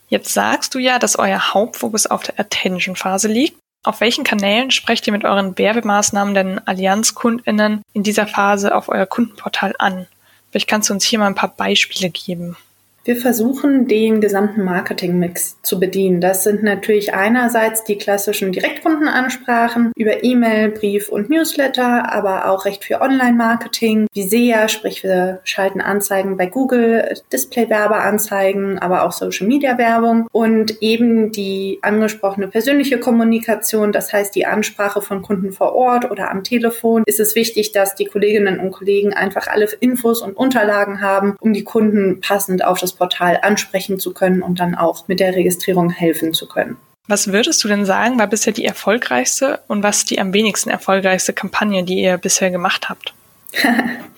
Jetzt 0.08 0.34
sagst 0.34 0.74
du 0.74 0.80
ja, 0.80 1.00
dass 1.00 1.20
euer 1.20 1.54
Hauptfokus 1.54 2.08
auf 2.08 2.24
der 2.24 2.40
Attention-Phase 2.40 3.28
liegt. 3.28 3.60
Auf 3.84 4.02
welchen 4.02 4.24
Kanälen 4.24 4.72
sprecht 4.72 5.08
ihr 5.08 5.14
mit 5.14 5.24
euren 5.24 5.58
Werbemaßnahmen 5.58 6.34
denn 6.34 6.60
Allianz-KundInnen 6.66 7.82
in 7.94 8.04
dieser 8.04 8.28
Phase 8.28 8.74
auf 8.76 8.90
euer 8.90 9.06
Kundenportal 9.06 9.74
an? 9.80 10.08
Vielleicht 10.50 10.68
kannst 10.68 10.90
du 10.90 10.94
uns 10.94 11.06
hier 11.06 11.20
mal 11.20 11.28
ein 11.28 11.36
paar 11.36 11.56
Beispiele 11.56 12.10
geben. 12.10 12.58
Wir 13.08 13.16
versuchen, 13.16 13.88
den 13.88 14.20
gesamten 14.20 14.66
Marketingmix 14.66 15.62
zu 15.62 15.80
bedienen. 15.80 16.20
Das 16.20 16.44
sind 16.44 16.62
natürlich 16.62 17.14
einerseits 17.14 17.86
die 17.86 17.98
klassischen 17.98 18.52
Direktkundenansprachen 18.52 19.94
über 19.96 20.26
E-Mail, 20.26 20.72
Brief 20.72 21.08
und 21.08 21.30
Newsletter, 21.30 22.12
aber 22.12 22.50
auch 22.50 22.66
recht 22.66 22.84
viel 22.84 22.98
Online-Marketing, 22.98 24.08
wie 24.12 24.24
SEA, 24.24 24.68
sprich 24.68 25.06
wir 25.06 25.40
schalten 25.46 25.80
Anzeigen 25.80 26.36
bei 26.36 26.48
Google, 26.48 27.14
Display-Werbeanzeigen, 27.32 28.78
aber 28.80 29.04
auch 29.04 29.14
Social-Media-Werbung 29.14 30.28
und 30.34 30.82
eben 30.82 31.32
die 31.32 31.80
angesprochene 31.84 32.50
persönliche 32.50 33.00
Kommunikation, 33.00 33.94
das 33.94 34.12
heißt 34.12 34.36
die 34.36 34.46
Ansprache 34.46 35.02
von 35.02 35.22
Kunden 35.22 35.54
vor 35.54 35.74
Ort 35.76 36.12
oder 36.12 36.30
am 36.30 36.44
Telefon, 36.44 37.04
ist 37.06 37.22
es 37.22 37.36
wichtig, 37.36 37.72
dass 37.72 37.96
die 37.96 38.04
Kolleginnen 38.04 38.60
und 38.60 38.72
Kollegen 38.72 39.14
einfach 39.14 39.48
alle 39.48 39.70
Infos 39.80 40.22
und 40.22 40.36
Unterlagen 40.36 41.00
haben, 41.00 41.38
um 41.40 41.54
die 41.54 41.64
Kunden 41.64 42.20
passend 42.20 42.66
auf 42.66 42.82
das 42.82 42.97
Portal 42.98 43.40
ansprechen 43.42 44.00
zu 44.00 44.14
können 44.14 44.42
und 44.42 44.60
dann 44.60 44.76
auch 44.76 45.08
mit 45.08 45.20
der 45.20 45.36
Registrierung 45.36 45.90
helfen 45.90 46.34
zu 46.34 46.48
können. 46.48 46.78
Was 47.08 47.32
würdest 47.32 47.64
du 47.64 47.70
denn 47.70 47.86
sagen, 47.86 48.20
war 48.20 48.28
bisher 48.28 48.52
die 48.52 48.66
erfolgreichste 48.66 49.62
und 49.68 49.82
was 49.82 50.04
die 50.04 50.20
am 50.20 50.34
wenigsten 50.34 50.70
erfolgreichste 50.70 51.32
Kampagne, 51.32 51.84
die 51.84 52.02
ihr 52.02 52.18
bisher 52.18 52.52
gemacht 52.52 52.90
habt? 52.90 53.14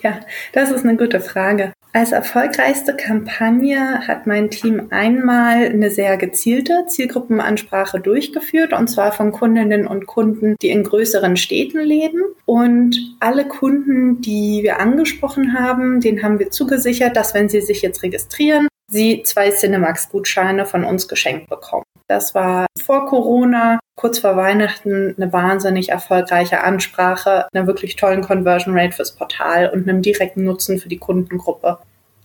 ja, 0.01 0.19
das 0.53 0.71
ist 0.71 0.83
eine 0.83 0.97
gute 0.97 1.19
Frage. 1.19 1.71
Als 1.91 2.11
erfolgreichste 2.11 2.95
Kampagne 2.95 4.07
hat 4.07 4.27
mein 4.27 4.51
Team 4.51 4.87
einmal 4.91 5.65
eine 5.65 5.89
sehr 5.89 6.17
gezielte 6.17 6.85
Zielgruppenansprache 6.87 7.99
durchgeführt, 7.99 8.73
und 8.73 8.89
zwar 8.89 9.11
von 9.11 9.31
Kundinnen 9.31 9.87
und 9.87 10.05
Kunden, 10.05 10.55
die 10.61 10.69
in 10.69 10.83
größeren 10.83 11.35
Städten 11.35 11.79
leben. 11.79 12.21
Und 12.45 13.15
alle 13.19 13.47
Kunden, 13.47 14.21
die 14.21 14.61
wir 14.61 14.79
angesprochen 14.79 15.57
haben, 15.57 15.99
denen 15.99 16.21
haben 16.21 16.37
wir 16.37 16.51
zugesichert, 16.51 17.17
dass 17.17 17.33
wenn 17.33 17.49
sie 17.49 17.61
sich 17.61 17.81
jetzt 17.81 18.03
registrieren, 18.03 18.67
sie 18.89 19.23
zwei 19.23 19.51
Cinemax-Gutscheine 19.51 20.65
von 20.65 20.83
uns 20.83 21.07
geschenkt 21.07 21.49
bekommen. 21.49 21.83
Das 22.07 22.33
war 22.33 22.65
vor 22.81 23.05
Corona, 23.05 23.79
kurz 23.95 24.19
vor 24.19 24.35
Weihnachten, 24.35 25.13
eine 25.15 25.31
wahnsinnig 25.31 25.89
erfolgreiche 25.89 26.63
Ansprache, 26.63 27.47
einer 27.53 27.67
wirklich 27.67 27.95
tollen 27.95 28.21
Conversion 28.21 28.77
Rate 28.77 28.95
fürs 28.95 29.15
Portal 29.15 29.69
und 29.69 29.87
einem 29.87 30.01
direkten 30.01 30.43
Nutzen 30.43 30.79
für 30.79 30.89
die 30.89 30.97
Kundengruppe. 30.97 31.77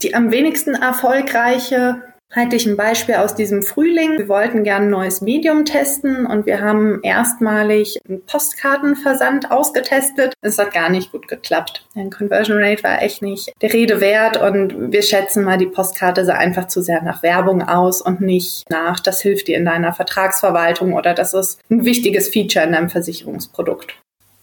Die 0.03 0.15
am 0.15 0.31
wenigsten 0.31 0.75
erfolgreiche 0.75 2.03
halte 2.35 2.57
ich 2.57 2.67
ein 2.67 2.77
Beispiel 2.77 3.17
aus 3.17 3.35
diesem 3.35 3.63
Frühling. 3.63 4.19
Wir 4.19 4.29
wollten 4.29 4.65
gerne 4.65 4.87
ein 4.87 4.91
neues 4.91 5.21
Medium 5.21 5.65
testen 5.65 6.27
und 6.27 6.47
wir 6.47 6.61
haben 6.61 7.01
erstmalig 7.03 7.99
einen 8.09 8.25
Postkartenversand 8.25 9.51
ausgetestet. 9.51 10.35
Es 10.41 10.59
hat 10.59 10.73
gar 10.73 10.89
nicht 10.89 11.13
gut 11.13 11.29
geklappt. 11.29 11.87
Der 11.95 12.11
Conversion 12.11 12.59
Rate 12.63 12.83
war 12.83 13.03
echt 13.03 13.23
nicht 13.23 13.53
der 13.63 13.73
Rede 13.73 14.01
wert 14.01 14.37
und 14.37 14.93
wir 14.93 15.03
schätzen 15.03 15.45
mal, 15.45 15.59
die 15.59 15.67
Postkarte 15.67 16.25
sah 16.25 16.35
einfach 16.35 16.69
zu 16.69 16.83
sehr 16.83 17.03
nach 17.03 17.23
Werbung 17.23 17.63
aus 17.63 18.01
und 18.01 18.21
nicht 18.21 18.69
nach, 18.69 19.01
das 19.01 19.21
hilft 19.21 19.49
dir 19.49 19.57
in 19.57 19.65
deiner 19.65 19.93
Vertragsverwaltung 19.93 20.93
oder 20.95 21.15
das 21.15 21.35
ist 21.35 21.61
ein 21.71 21.85
wichtiges 21.85 22.29
Feature 22.29 22.65
in 22.65 22.73
deinem 22.73 22.91
Versicherungsprodukt. 22.91 23.95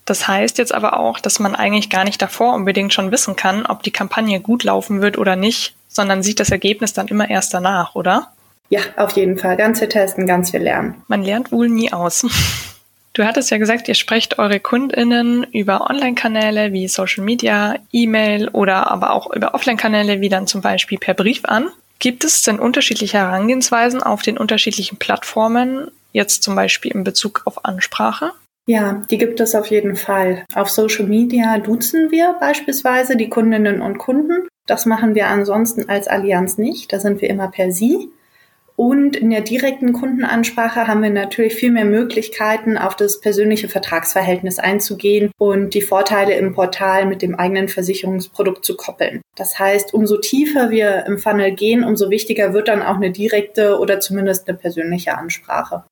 Das 0.05 0.27
heißt 0.27 0.57
jetzt 0.57 0.73
aber 0.73 0.99
auch, 0.99 1.19
dass 1.19 1.39
man 1.39 1.55
eigentlich 1.55 1.89
gar 1.89 2.03
nicht 2.03 2.21
davor 2.21 2.53
unbedingt 2.53 2.93
schon 2.93 3.11
wissen 3.11 3.35
kann, 3.35 3.65
ob 3.65 3.83
die 3.83 3.91
Kampagne 3.91 4.39
gut 4.39 4.63
laufen 4.63 5.01
wird 5.01 5.17
oder 5.17 5.35
nicht, 5.35 5.75
sondern 5.91 6.23
sieht 6.23 6.39
das 6.39 6.49
Ergebnis 6.49 6.93
dann 6.93 7.07
immer 7.07 7.29
erst 7.29 7.53
danach, 7.53 7.95
oder? 7.95 8.31
Ja, 8.69 8.81
auf 8.95 9.11
jeden 9.11 9.37
Fall. 9.37 9.57
Ganz 9.57 9.79
viel 9.79 9.89
testen, 9.89 10.25
ganz 10.25 10.51
viel 10.51 10.61
lernen. 10.61 11.03
Man 11.07 11.23
lernt 11.23 11.51
wohl 11.51 11.69
nie 11.69 11.91
aus. 11.91 12.25
Du 13.13 13.25
hattest 13.25 13.51
ja 13.51 13.57
gesagt, 13.57 13.89
ihr 13.89 13.95
sprecht 13.95 14.39
eure 14.39 14.61
KundInnen 14.61 15.43
über 15.51 15.89
Online-Kanäle 15.89 16.71
wie 16.71 16.87
Social 16.87 17.25
Media, 17.25 17.75
E-Mail 17.91 18.47
oder 18.47 18.89
aber 18.89 19.11
auch 19.11 19.33
über 19.35 19.53
Offline-Kanäle 19.53 20.21
wie 20.21 20.29
dann 20.29 20.47
zum 20.47 20.61
Beispiel 20.61 20.97
per 20.97 21.13
Brief 21.13 21.41
an. 21.43 21.71
Gibt 21.99 22.23
es 22.23 22.41
denn 22.43 22.57
unterschiedliche 22.57 23.17
Herangehensweisen 23.17 24.01
auf 24.01 24.21
den 24.21 24.37
unterschiedlichen 24.37 24.97
Plattformen, 24.97 25.91
jetzt 26.13 26.41
zum 26.41 26.55
Beispiel 26.55 26.93
in 26.93 27.03
Bezug 27.03 27.41
auf 27.43 27.65
Ansprache? 27.65 28.31
Ja, 28.65 29.01
die 29.11 29.17
gibt 29.17 29.41
es 29.41 29.55
auf 29.55 29.67
jeden 29.67 29.97
Fall. 29.97 30.45
Auf 30.55 30.69
Social 30.69 31.05
Media 31.05 31.57
duzen 31.57 32.11
wir 32.11 32.37
beispielsweise 32.39 33.17
die 33.17 33.27
Kundinnen 33.27 33.81
und 33.81 33.97
Kunden. 33.97 34.47
Das 34.71 34.85
machen 34.85 35.15
wir 35.15 35.27
ansonsten 35.27 35.89
als 35.89 36.07
Allianz 36.07 36.57
nicht. 36.57 36.93
Da 36.93 36.99
sind 37.01 37.19
wir 37.19 37.29
immer 37.29 37.49
per 37.49 37.73
Sie. 37.73 38.09
Und 38.77 39.17
in 39.17 39.29
der 39.29 39.41
direkten 39.41 39.91
Kundenansprache 39.91 40.87
haben 40.87 41.03
wir 41.03 41.09
natürlich 41.09 41.55
viel 41.55 41.73
mehr 41.73 41.83
Möglichkeiten, 41.83 42.77
auf 42.77 42.95
das 42.95 43.19
persönliche 43.19 43.67
Vertragsverhältnis 43.67 44.59
einzugehen 44.59 45.29
und 45.37 45.73
die 45.73 45.81
Vorteile 45.81 46.35
im 46.35 46.53
Portal 46.53 47.05
mit 47.05 47.21
dem 47.21 47.35
eigenen 47.35 47.67
Versicherungsprodukt 47.67 48.63
zu 48.63 48.77
koppeln. 48.77 49.19
Das 49.35 49.59
heißt, 49.59 49.93
umso 49.93 50.15
tiefer 50.15 50.69
wir 50.69 51.05
im 51.05 51.17
Funnel 51.17 51.51
gehen, 51.51 51.83
umso 51.83 52.09
wichtiger 52.09 52.53
wird 52.53 52.69
dann 52.69 52.81
auch 52.81 52.95
eine 52.95 53.11
direkte 53.11 53.77
oder 53.77 53.99
zumindest 53.99 54.47
eine 54.47 54.57
persönliche 54.57 55.17
Ansprache. 55.17 55.83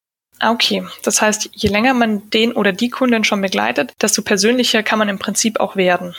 Okay, 0.42 0.86
das 1.04 1.22
heißt, 1.22 1.50
je 1.52 1.68
länger 1.68 1.94
man 1.94 2.30
den 2.30 2.54
oder 2.54 2.72
die 2.72 2.89
Kunden 2.89 3.26
schon 3.26 3.42
begleitet, 3.42 3.92
desto 4.02 4.22
persönlicher 4.22 4.84
kann 4.84 5.00
man 5.00 5.10
im 5.10 5.20
Prinzip 5.20 5.60
auch 5.60 5.76
werden. 5.76 6.15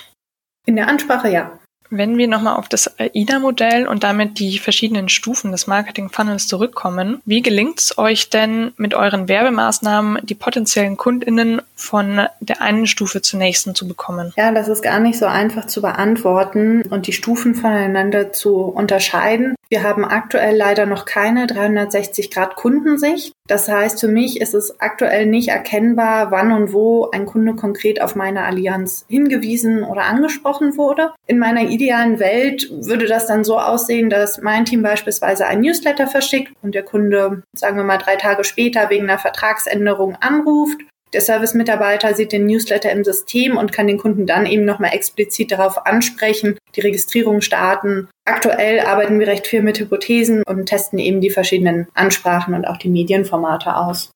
In 0.67 0.77
der 0.77 0.89
Ansprache 0.89 1.31
ja. 1.31 1.59
Wenn 1.91 2.17
wir 2.19 2.29
nochmal 2.29 2.57
auf 2.57 2.69
das 2.69 2.99
AIDA-Modell 2.99 3.89
und 3.89 4.05
damit 4.05 4.39
die 4.39 4.59
verschiedenen 4.59 5.09
Stufen 5.09 5.51
des 5.51 5.67
Marketing-Funnels 5.67 6.47
zurückkommen, 6.47 7.21
wie 7.25 7.43
gelingt 7.43 7.81
es 7.81 7.99
euch 7.99 8.31
denn 8.31 8.73
mit 8.77 8.95
euren 8.95 9.29
Werbemaßnahmen, 9.29 10.25
die 10.25 10.35
potenziellen 10.35 10.97
KundInnen 10.97 11.63
von 11.75 12.27
der 12.41 12.63
einen 12.63 12.87
Stufe 12.87 13.23
zur 13.23 13.41
nächsten 13.41 13.75
zu 13.75 13.89
bekommen? 13.89 14.33
Ja, 14.37 14.53
das 14.53 14.69
ist 14.69 14.83
gar 14.83 15.01
nicht 15.01 15.19
so 15.19 15.27
einfach 15.27 15.67
zu 15.67 15.83
beantworten 15.83 16.83
und 16.83 17.07
die 17.09 17.13
Stufen 17.13 17.55
voneinander 17.57 18.33
zu 18.33 18.57
unterscheiden. 18.67 19.57
Wir 19.69 19.83
haben 19.83 20.05
aktuell 20.05 20.57
leider 20.57 20.87
noch 20.87 21.05
keine 21.05 21.47
360-Grad-Kundensicht. 21.47 23.33
Das 23.51 23.69
heißt, 23.69 23.99
für 23.99 24.07
mich 24.07 24.41
ist 24.41 24.55
es 24.55 24.79
aktuell 24.81 25.27
nicht 25.27 25.49
erkennbar, 25.49 26.31
wann 26.31 26.53
und 26.53 26.73
wo 26.73 27.11
ein 27.11 27.27
Kunde 27.27 27.57
konkret 27.57 28.01
auf 28.01 28.15
meine 28.15 28.45
Allianz 28.45 29.05
hingewiesen 29.09 29.83
oder 29.83 30.03
angesprochen 30.03 30.77
wurde. 30.77 31.11
In 31.27 31.41
meiner 31.41 31.63
idealen 31.63 32.21
Welt 32.21 32.71
würde 32.71 33.07
das 33.07 33.27
dann 33.27 33.43
so 33.43 33.59
aussehen, 33.59 34.09
dass 34.09 34.41
mein 34.41 34.67
Team 34.67 34.85
beispielsweise 34.85 35.49
ein 35.49 35.63
Newsletter 35.63 36.07
verschickt 36.07 36.53
und 36.63 36.77
der 36.77 36.85
Kunde, 36.85 37.43
sagen 37.53 37.77
wir 37.77 37.83
mal, 37.83 37.99
drei 37.99 38.15
Tage 38.15 38.45
später 38.45 38.89
wegen 38.89 39.11
einer 39.11 39.19
Vertragsänderung 39.19 40.15
anruft 40.21 40.79
der 41.13 41.21
Service-Mitarbeiter 41.21 42.15
sieht 42.15 42.33
den 42.33 42.47
Newsletter 42.47 42.91
im 42.91 43.05
System 43.05 43.57
und 43.57 43.73
kann 43.73 43.87
den 43.87 43.99
Kunden 43.99 44.27
dann 44.27 44.47
eben 44.47 44.65
nochmal 44.65 44.95
explizit 44.95 45.53
darauf 45.53 45.87
ansprechen, 45.87 46.59
die 46.77 46.81
Registrierung 46.81 47.41
starten. 47.41 48.09
Aktuell 48.25 48.81
arbeiten 48.81 49.19
wir 49.19 49.27
recht 49.27 49.47
viel 49.47 49.63
mit 49.63 49.79
Hypothesen 49.79 50.43
und 50.45 50.67
testen 50.67 50.99
eben 50.99 51.21
die 51.21 51.31
verschiedenen 51.31 51.89
Ansprachen 51.95 52.55
und 52.55 52.67
auch 52.67 52.77
die 52.77 52.89
Medienformate 52.89 53.75
aus. 53.75 54.11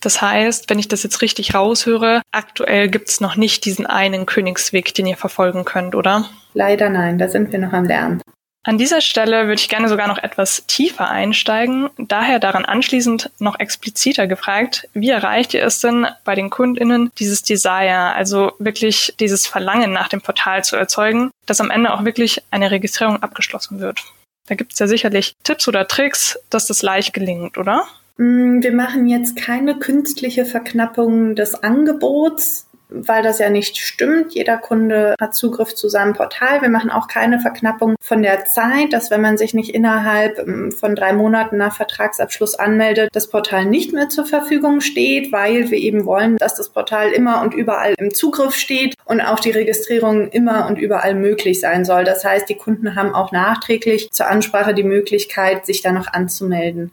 Das 0.00 0.22
heißt, 0.22 0.70
wenn 0.70 0.78
ich 0.78 0.88
das 0.88 1.02
jetzt 1.02 1.20
richtig 1.20 1.54
raushöre, 1.54 2.22
aktuell 2.32 2.88
gibt 2.88 3.10
es 3.10 3.20
noch 3.20 3.36
nicht 3.36 3.64
diesen 3.66 3.86
einen 3.86 4.24
Königsweg, 4.24 4.94
den 4.94 5.06
ihr 5.06 5.16
verfolgen 5.16 5.64
könnt, 5.64 5.94
oder? 5.94 6.24
Leider 6.54 6.88
nein, 6.88 7.18
da 7.18 7.28
sind 7.28 7.52
wir 7.52 7.58
noch 7.58 7.72
am 7.72 7.84
Lernen. 7.84 8.22
An 8.62 8.76
dieser 8.76 9.00
Stelle 9.00 9.46
würde 9.46 9.60
ich 9.60 9.70
gerne 9.70 9.88
sogar 9.88 10.06
noch 10.06 10.18
etwas 10.18 10.64
tiefer 10.66 11.08
einsteigen, 11.08 11.88
daher 11.96 12.38
daran 12.38 12.66
anschließend 12.66 13.30
noch 13.38 13.58
expliziter 13.58 14.26
gefragt, 14.26 14.86
wie 14.92 15.08
erreicht 15.08 15.54
ihr 15.54 15.64
es 15.64 15.80
denn 15.80 16.06
bei 16.24 16.34
den 16.34 16.50
Kundinnen 16.50 17.10
dieses 17.18 17.42
Desire, 17.42 18.14
also 18.14 18.52
wirklich 18.58 19.14
dieses 19.18 19.46
Verlangen 19.46 19.92
nach 19.92 20.08
dem 20.08 20.20
Portal 20.20 20.62
zu 20.62 20.76
erzeugen, 20.76 21.30
dass 21.46 21.62
am 21.62 21.70
Ende 21.70 21.94
auch 21.94 22.04
wirklich 22.04 22.42
eine 22.50 22.70
Registrierung 22.70 23.22
abgeschlossen 23.22 23.80
wird? 23.80 24.02
Da 24.46 24.56
gibt 24.56 24.74
es 24.74 24.78
ja 24.78 24.86
sicherlich 24.86 25.34
Tipps 25.42 25.66
oder 25.66 25.88
Tricks, 25.88 26.38
dass 26.50 26.66
das 26.66 26.82
leicht 26.82 27.14
gelingt, 27.14 27.56
oder? 27.56 27.86
Mm, 28.18 28.62
wir 28.62 28.72
machen 28.72 29.08
jetzt 29.08 29.36
keine 29.36 29.78
künstliche 29.78 30.44
Verknappung 30.44 31.34
des 31.34 31.54
Angebots 31.54 32.66
weil 32.90 33.22
das 33.22 33.38
ja 33.38 33.50
nicht 33.50 33.76
stimmt. 33.78 34.34
Jeder 34.34 34.58
Kunde 34.58 35.14
hat 35.20 35.34
Zugriff 35.34 35.74
zu 35.74 35.88
seinem 35.88 36.14
Portal. 36.14 36.62
Wir 36.62 36.68
machen 36.68 36.90
auch 36.90 37.08
keine 37.08 37.40
Verknappung 37.40 37.96
von 38.00 38.22
der 38.22 38.44
Zeit, 38.46 38.92
dass 38.92 39.10
wenn 39.10 39.20
man 39.20 39.38
sich 39.38 39.54
nicht 39.54 39.74
innerhalb 39.74 40.38
ähm, 40.38 40.72
von 40.72 40.94
drei 40.94 41.12
Monaten 41.12 41.56
nach 41.56 41.76
Vertragsabschluss 41.76 42.54
anmeldet, 42.54 43.10
das 43.12 43.28
Portal 43.28 43.64
nicht 43.64 43.92
mehr 43.92 44.08
zur 44.08 44.26
Verfügung 44.26 44.80
steht, 44.80 45.32
weil 45.32 45.70
wir 45.70 45.78
eben 45.78 46.04
wollen, 46.04 46.36
dass 46.36 46.54
das 46.54 46.70
Portal 46.70 47.10
immer 47.12 47.42
und 47.42 47.54
überall 47.54 47.94
im 47.98 48.12
Zugriff 48.12 48.54
steht 48.54 48.94
und 49.04 49.20
auch 49.20 49.40
die 49.40 49.50
Registrierung 49.50 50.28
immer 50.28 50.66
und 50.66 50.78
überall 50.78 51.14
möglich 51.14 51.60
sein 51.60 51.84
soll. 51.84 52.04
Das 52.04 52.24
heißt, 52.24 52.48
die 52.48 52.56
Kunden 52.56 52.94
haben 52.94 53.14
auch 53.14 53.32
nachträglich 53.32 54.10
zur 54.10 54.28
Ansprache 54.28 54.74
die 54.74 54.84
Möglichkeit, 54.84 55.66
sich 55.66 55.82
da 55.82 55.92
noch 55.92 56.12
anzumelden. 56.12 56.92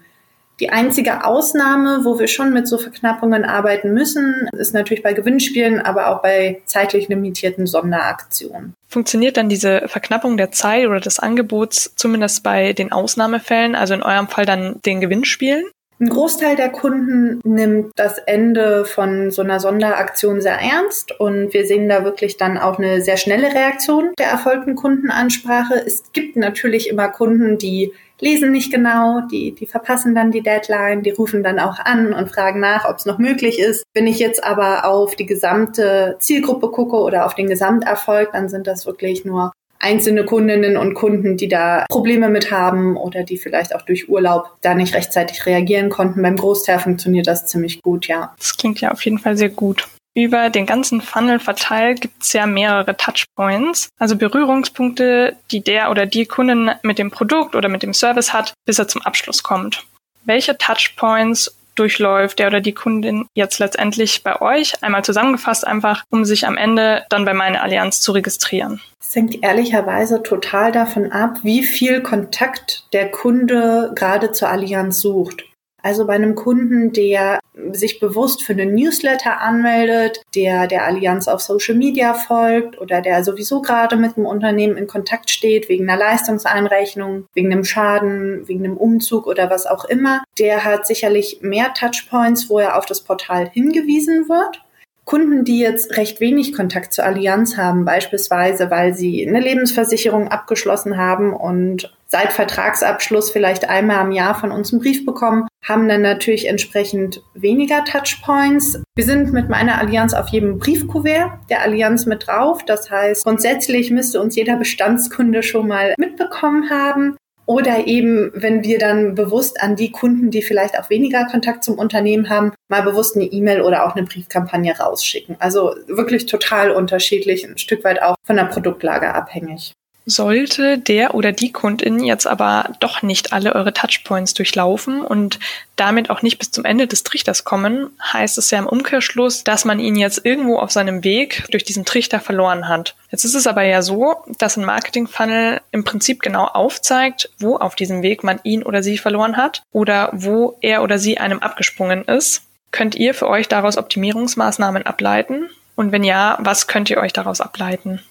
Die 0.60 0.72
einzige 0.72 1.24
Ausnahme, 1.24 2.00
wo 2.04 2.18
wir 2.18 2.28
schon 2.28 2.52
mit 2.52 2.68
so 2.68 2.80
Verknappungen 2.80 3.46
arbeiten 3.46 3.94
müssen, 3.94 4.50
ist 4.58 4.74
natürlich 4.74 5.04
bei 5.04 5.14
Gewinnspielen, 5.14 5.80
aber 5.80 6.08
auch 6.08 6.24
bei 6.24 6.62
zeitlich 6.66 7.10
limitierten 7.10 7.68
Sonderaktionen. 7.68 8.74
Funktioniert 8.88 9.38
dann 9.38 9.50
diese 9.50 9.88
Verknappung 9.88 10.36
der 10.36 10.52
Zeit 10.52 10.88
oder 10.88 11.00
des 11.00 11.20
Angebots 11.20 11.94
zumindest 11.96 12.42
bei 12.42 12.74
den 12.74 12.92
Ausnahmefällen, 12.92 13.76
also 13.76 13.94
in 13.94 14.02
eurem 14.02 14.28
Fall 14.28 14.46
dann 14.48 14.82
den 14.84 15.00
Gewinnspielen? 15.00 15.64
Ein 16.00 16.10
Großteil 16.10 16.56
der 16.56 16.70
Kunden 16.70 17.40
nimmt 17.44 17.92
das 17.96 18.20
Ende 18.20 18.86
von 18.86 19.32
so 19.32 19.42
einer 19.42 19.60
Sonderaktion 19.60 20.42
sehr 20.42 20.60
ernst 20.60 21.20
und 21.20 21.54
wir 21.56 21.66
sehen 21.66 21.90
da 21.90 22.04
wirklich 22.04 22.38
dann 22.38 22.60
auch 22.60 22.78
eine 22.78 23.02
sehr 23.02 23.18
schnelle 23.18 23.48
Reaktion 23.48 24.12
der 24.20 24.28
erfolgten 24.28 24.76
Kundenansprache. 24.76 25.74
Es 25.74 26.04
gibt 26.14 26.36
natürlich 26.36 26.90
immer 26.90 27.10
Kunden, 27.10 27.58
die 27.58 27.94
lesen 28.20 28.52
nicht 28.52 28.72
genau, 28.72 29.22
die, 29.32 29.54
die 29.54 29.66
verpassen 29.66 30.16
dann 30.16 30.32
die 30.32 30.42
Deadline, 30.42 31.04
die 31.04 31.12
rufen 31.12 31.44
dann 31.44 31.60
auch 31.60 31.80
an 31.80 32.14
und 32.14 32.30
fragen 32.30 32.60
nach, 32.60 32.88
ob 32.90 32.98
es 32.98 33.06
noch 33.06 33.18
möglich 33.18 33.60
ist. 33.60 33.84
Wenn 33.94 34.08
ich 34.08 34.20
jetzt 34.20 34.44
aber 34.44 34.86
auf 34.86 35.16
die 35.16 35.26
gesamte 35.26 36.16
Zielgruppe 36.20 36.70
gucke 36.70 36.98
oder 36.98 37.26
auf 37.26 37.36
den 37.36 37.48
Gesamterfolg, 37.48 38.32
dann 38.32 38.50
sind 38.50 38.68
das 38.68 38.86
wirklich 38.86 39.26
nur 39.26 39.52
einzelne 39.80 40.26
Kundinnen 40.26 40.78
und 40.78 40.94
Kunden, 40.96 41.38
die 41.38 41.48
da 41.48 41.86
Probleme 41.90 42.30
mit 42.30 42.52
haben 42.52 42.98
oder 42.98 43.24
die 43.24 43.38
vielleicht 43.38 43.76
auch 43.76 43.84
durch 43.84 44.10
Urlaub 44.10 44.56
da 44.62 44.74
nicht 44.74 44.96
rechtzeitig 44.96 45.46
reagieren 45.46 45.90
konnten. 45.90 46.22
Beim 46.22 46.36
Großteil 46.36 46.80
funktioniert 46.80 47.28
das 47.28 47.46
ziemlich 47.46 47.82
gut, 47.82 48.08
ja. 48.08 48.34
Das 48.38 48.58
klingt 48.58 48.82
ja 48.82 48.92
auf 48.92 49.04
jeden 49.06 49.20
Fall 49.20 49.38
sehr 49.38 49.50
gut. 49.50 49.88
Über 50.18 50.50
den 50.50 50.66
ganzen 50.66 51.00
Funnel 51.00 51.38
verteilt 51.38 52.02
gibt 52.02 52.24
es 52.24 52.34
ja 52.34 52.48
mehrere 52.48 52.98
Touchpoints, 52.98 53.90
also 54.00 54.16
Berührungspunkte, 54.16 55.36
die 55.52 55.62
der 55.64 55.92
oder 55.92 56.08
die 56.08 56.26
Kundin 56.26 56.72
mit 56.82 56.98
dem 56.98 57.12
Produkt 57.12 57.56
oder 57.56 57.70
mit 57.70 57.84
dem 57.84 57.94
Service 57.94 58.34
hat, 58.34 58.54
bis 58.66 58.80
er 58.80 58.88
zum 58.88 59.04
Abschluss 59.04 59.44
kommt. 59.44 59.86
Welche 60.26 60.58
Touchpoints 60.58 61.56
durchläuft 61.76 62.40
der 62.40 62.48
oder 62.48 62.62
die 62.62 62.74
Kundin 62.74 63.28
jetzt 63.36 63.60
letztendlich 63.60 64.24
bei 64.24 64.42
euch? 64.42 64.82
Einmal 64.82 65.06
zusammengefasst 65.06 65.68
einfach, 65.68 66.04
um 66.10 66.26
sich 66.26 66.48
am 66.48 66.58
Ende 66.58 67.06
dann 67.10 67.24
bei 67.24 67.36
meiner 67.36 67.62
Allianz 67.62 68.02
zu 68.02 68.12
registrieren. 68.12 68.82
Es 69.00 69.16
hängt 69.16 69.44
ehrlicherweise 69.44 70.24
total 70.24 70.72
davon 70.72 71.12
ab, 71.12 71.42
wie 71.44 71.62
viel 71.62 72.02
Kontakt 72.02 72.86
der 72.92 73.12
Kunde 73.12 73.92
gerade 73.94 74.32
zur 74.32 74.50
Allianz 74.50 75.00
sucht. 75.00 75.44
Also 75.82 76.08
bei 76.08 76.14
einem 76.14 76.36
Kunden, 76.36 76.92
der 76.92 77.40
sich 77.72 78.00
bewusst 78.00 78.44
für 78.44 78.54
einen 78.54 78.76
Newsletter 78.76 79.40
anmeldet, 79.42 80.22
der 80.36 80.68
der 80.68 80.86
Allianz 80.86 81.28
auf 81.28 81.42
Social 81.42 81.76
Media 81.76 82.14
folgt 82.14 82.80
oder 82.80 83.02
der 83.02 83.24
sowieso 83.24 83.62
gerade 83.62 83.96
mit 83.96 84.18
einem 84.18 84.26
Unternehmen 84.26 84.78
in 84.78 84.88
Kontakt 84.88 85.30
steht 85.30 85.70
wegen 85.70 85.90
einer 85.90 86.00
Leistungseinrechnung, 86.00 87.26
wegen 87.34 87.52
einem 87.52 87.64
Schaden, 87.64 88.48
wegen 88.48 88.66
einem 88.66 88.78
Umzug 88.78 89.28
oder 89.28 89.50
was 89.50 89.66
auch 89.66 89.86
immer, 89.86 90.24
der 90.40 90.64
hat 90.64 90.88
sicherlich 90.88 91.40
mehr 91.42 91.74
Touchpoints, 91.74 92.50
wo 92.50 92.60
er 92.60 92.78
auf 92.78 92.86
das 92.86 93.02
Portal 93.02 93.50
hingewiesen 93.50 94.30
wird. 94.30 94.62
Kunden, 95.08 95.46
die 95.46 95.60
jetzt 95.60 95.96
recht 95.96 96.20
wenig 96.20 96.54
Kontakt 96.54 96.92
zur 96.92 97.06
Allianz 97.06 97.56
haben, 97.56 97.86
beispielsweise 97.86 98.70
weil 98.70 98.94
sie 98.94 99.26
eine 99.26 99.40
Lebensversicherung 99.40 100.28
abgeschlossen 100.28 100.98
haben 100.98 101.34
und 101.34 101.96
seit 102.08 102.34
Vertragsabschluss 102.34 103.32
vielleicht 103.32 103.70
einmal 103.70 104.06
im 104.06 104.12
Jahr 104.12 104.36
von 104.36 104.52
uns 104.52 104.74
einen 104.74 104.82
Brief 104.82 105.06
bekommen, 105.06 105.48
haben 105.64 105.88
dann 105.88 106.02
natürlich 106.02 106.50
entsprechend 106.50 107.24
weniger 107.34 107.86
Touchpoints. 107.86 108.82
Wir 108.96 109.06
sind 109.06 109.32
mit 109.32 109.48
meiner 109.48 109.80
Allianz 109.80 110.14
auf 110.14 110.28
jedem 110.28 110.60
Briefkuvert 110.60 111.32
der 111.50 111.62
Allianz 111.62 112.06
mit 112.06 112.28
drauf. 112.28 112.66
Das 112.66 112.92
heißt, 112.92 113.24
grundsätzlich 113.24 113.92
müsste 113.92 114.20
uns 114.22 114.36
jeder 114.36 114.58
Bestandskunde 114.58 115.42
schon 115.42 115.70
mal 115.70 115.94
mitbekommen 115.98 116.70
haben. 116.70 117.16
Oder 117.48 117.88
eben, 117.88 118.30
wenn 118.34 118.64
wir 118.64 118.78
dann 118.78 119.16
bewusst 119.16 119.62
an 119.62 119.78
die 119.78 119.90
Kunden, 119.90 120.32
die 120.32 120.42
vielleicht 120.42 120.78
auch 120.78 120.90
weniger 120.90 121.26
Kontakt 121.26 121.64
zum 121.64 121.80
Unternehmen 121.80 122.30
haben, 122.30 122.52
mal 122.68 122.84
bewusst 122.84 123.16
eine 123.16 123.24
E-Mail 123.26 123.62
oder 123.62 123.88
auch 123.88 123.96
eine 123.96 124.06
Briefkampagne 124.06 124.78
rausschicken. 124.78 125.38
Also 125.40 125.74
wirklich 125.88 126.26
total 126.26 126.72
unterschiedlich, 126.72 127.48
ein 127.48 127.58
Stück 127.58 127.86
weit 127.86 128.02
auch 128.04 128.16
von 128.26 128.36
der 128.36 128.44
Produktlage 128.46 129.14
abhängig. 129.14 129.72
Sollte 130.10 130.78
der 130.78 131.16
oder 131.16 131.34
die 131.34 131.52
Kundin 131.52 132.02
jetzt 132.02 132.28
aber 132.28 132.72
doch 132.80 133.02
nicht 133.02 133.34
alle 133.34 133.54
eure 133.54 133.74
Touchpoints 133.74 134.34
durchlaufen 134.34 135.02
und 135.02 135.38
damit 135.76 136.10
auch 136.10 136.22
nicht 136.22 136.40
bis 136.40 136.50
zum 136.50 136.64
Ende 136.64 136.88
des 136.88 137.04
Trichters 137.04 137.44
kommen, 137.44 137.90
heißt 138.02 138.38
es 138.38 138.50
ja 138.50 138.58
im 138.58 138.68
Umkehrschluss, 138.68 139.44
dass 139.44 139.66
man 139.66 139.80
ihn 139.82 139.98
jetzt 139.98 140.26
irgendwo 140.26 140.60
auf 140.60 140.72
seinem 140.72 141.04
Weg 141.04 141.44
durch 141.52 141.66
diesen 141.66 141.84
Trichter 141.84 142.22
verloren 142.22 142.70
hat. 142.70 142.96
Jetzt 143.12 143.26
ist 143.26 143.36
es 143.36 143.48
aber 143.48 143.64
ja 143.64 143.82
so, 143.82 144.16
dass 144.40 144.56
ein 144.56 144.64
Marketing-Funnel 144.64 145.60
im 145.72 145.84
Prinzip 145.84 146.22
genau 146.22 146.46
aufzeigt, 146.46 147.30
wo 147.38 147.58
auf 147.58 147.76
diesem 147.76 148.02
Weg 148.02 148.24
man 148.24 148.40
ihn 148.44 148.64
oder 148.64 148.84
sie 148.84 148.98
verloren 148.98 149.36
hat 149.36 149.62
oder 149.74 150.10
wo 150.14 150.58
er 150.62 150.84
oder 150.84 151.00
sie 151.00 151.18
einem 151.18 151.40
abgesprungen 151.40 152.06
ist. 152.06 152.44
Könnt 152.72 152.96
ihr 152.96 153.14
für 153.14 153.28
euch 153.28 153.50
daraus 153.50 153.78
Optimierungsmaßnahmen 153.78 154.86
ableiten? 154.86 155.50
Und 155.76 155.92
wenn 155.92 156.06
ja, 156.06 156.38
was 156.40 156.68
könnt 156.68 156.90
ihr 156.90 156.98
euch 156.98 157.12
daraus 157.12 157.42
ableiten? 157.42 158.02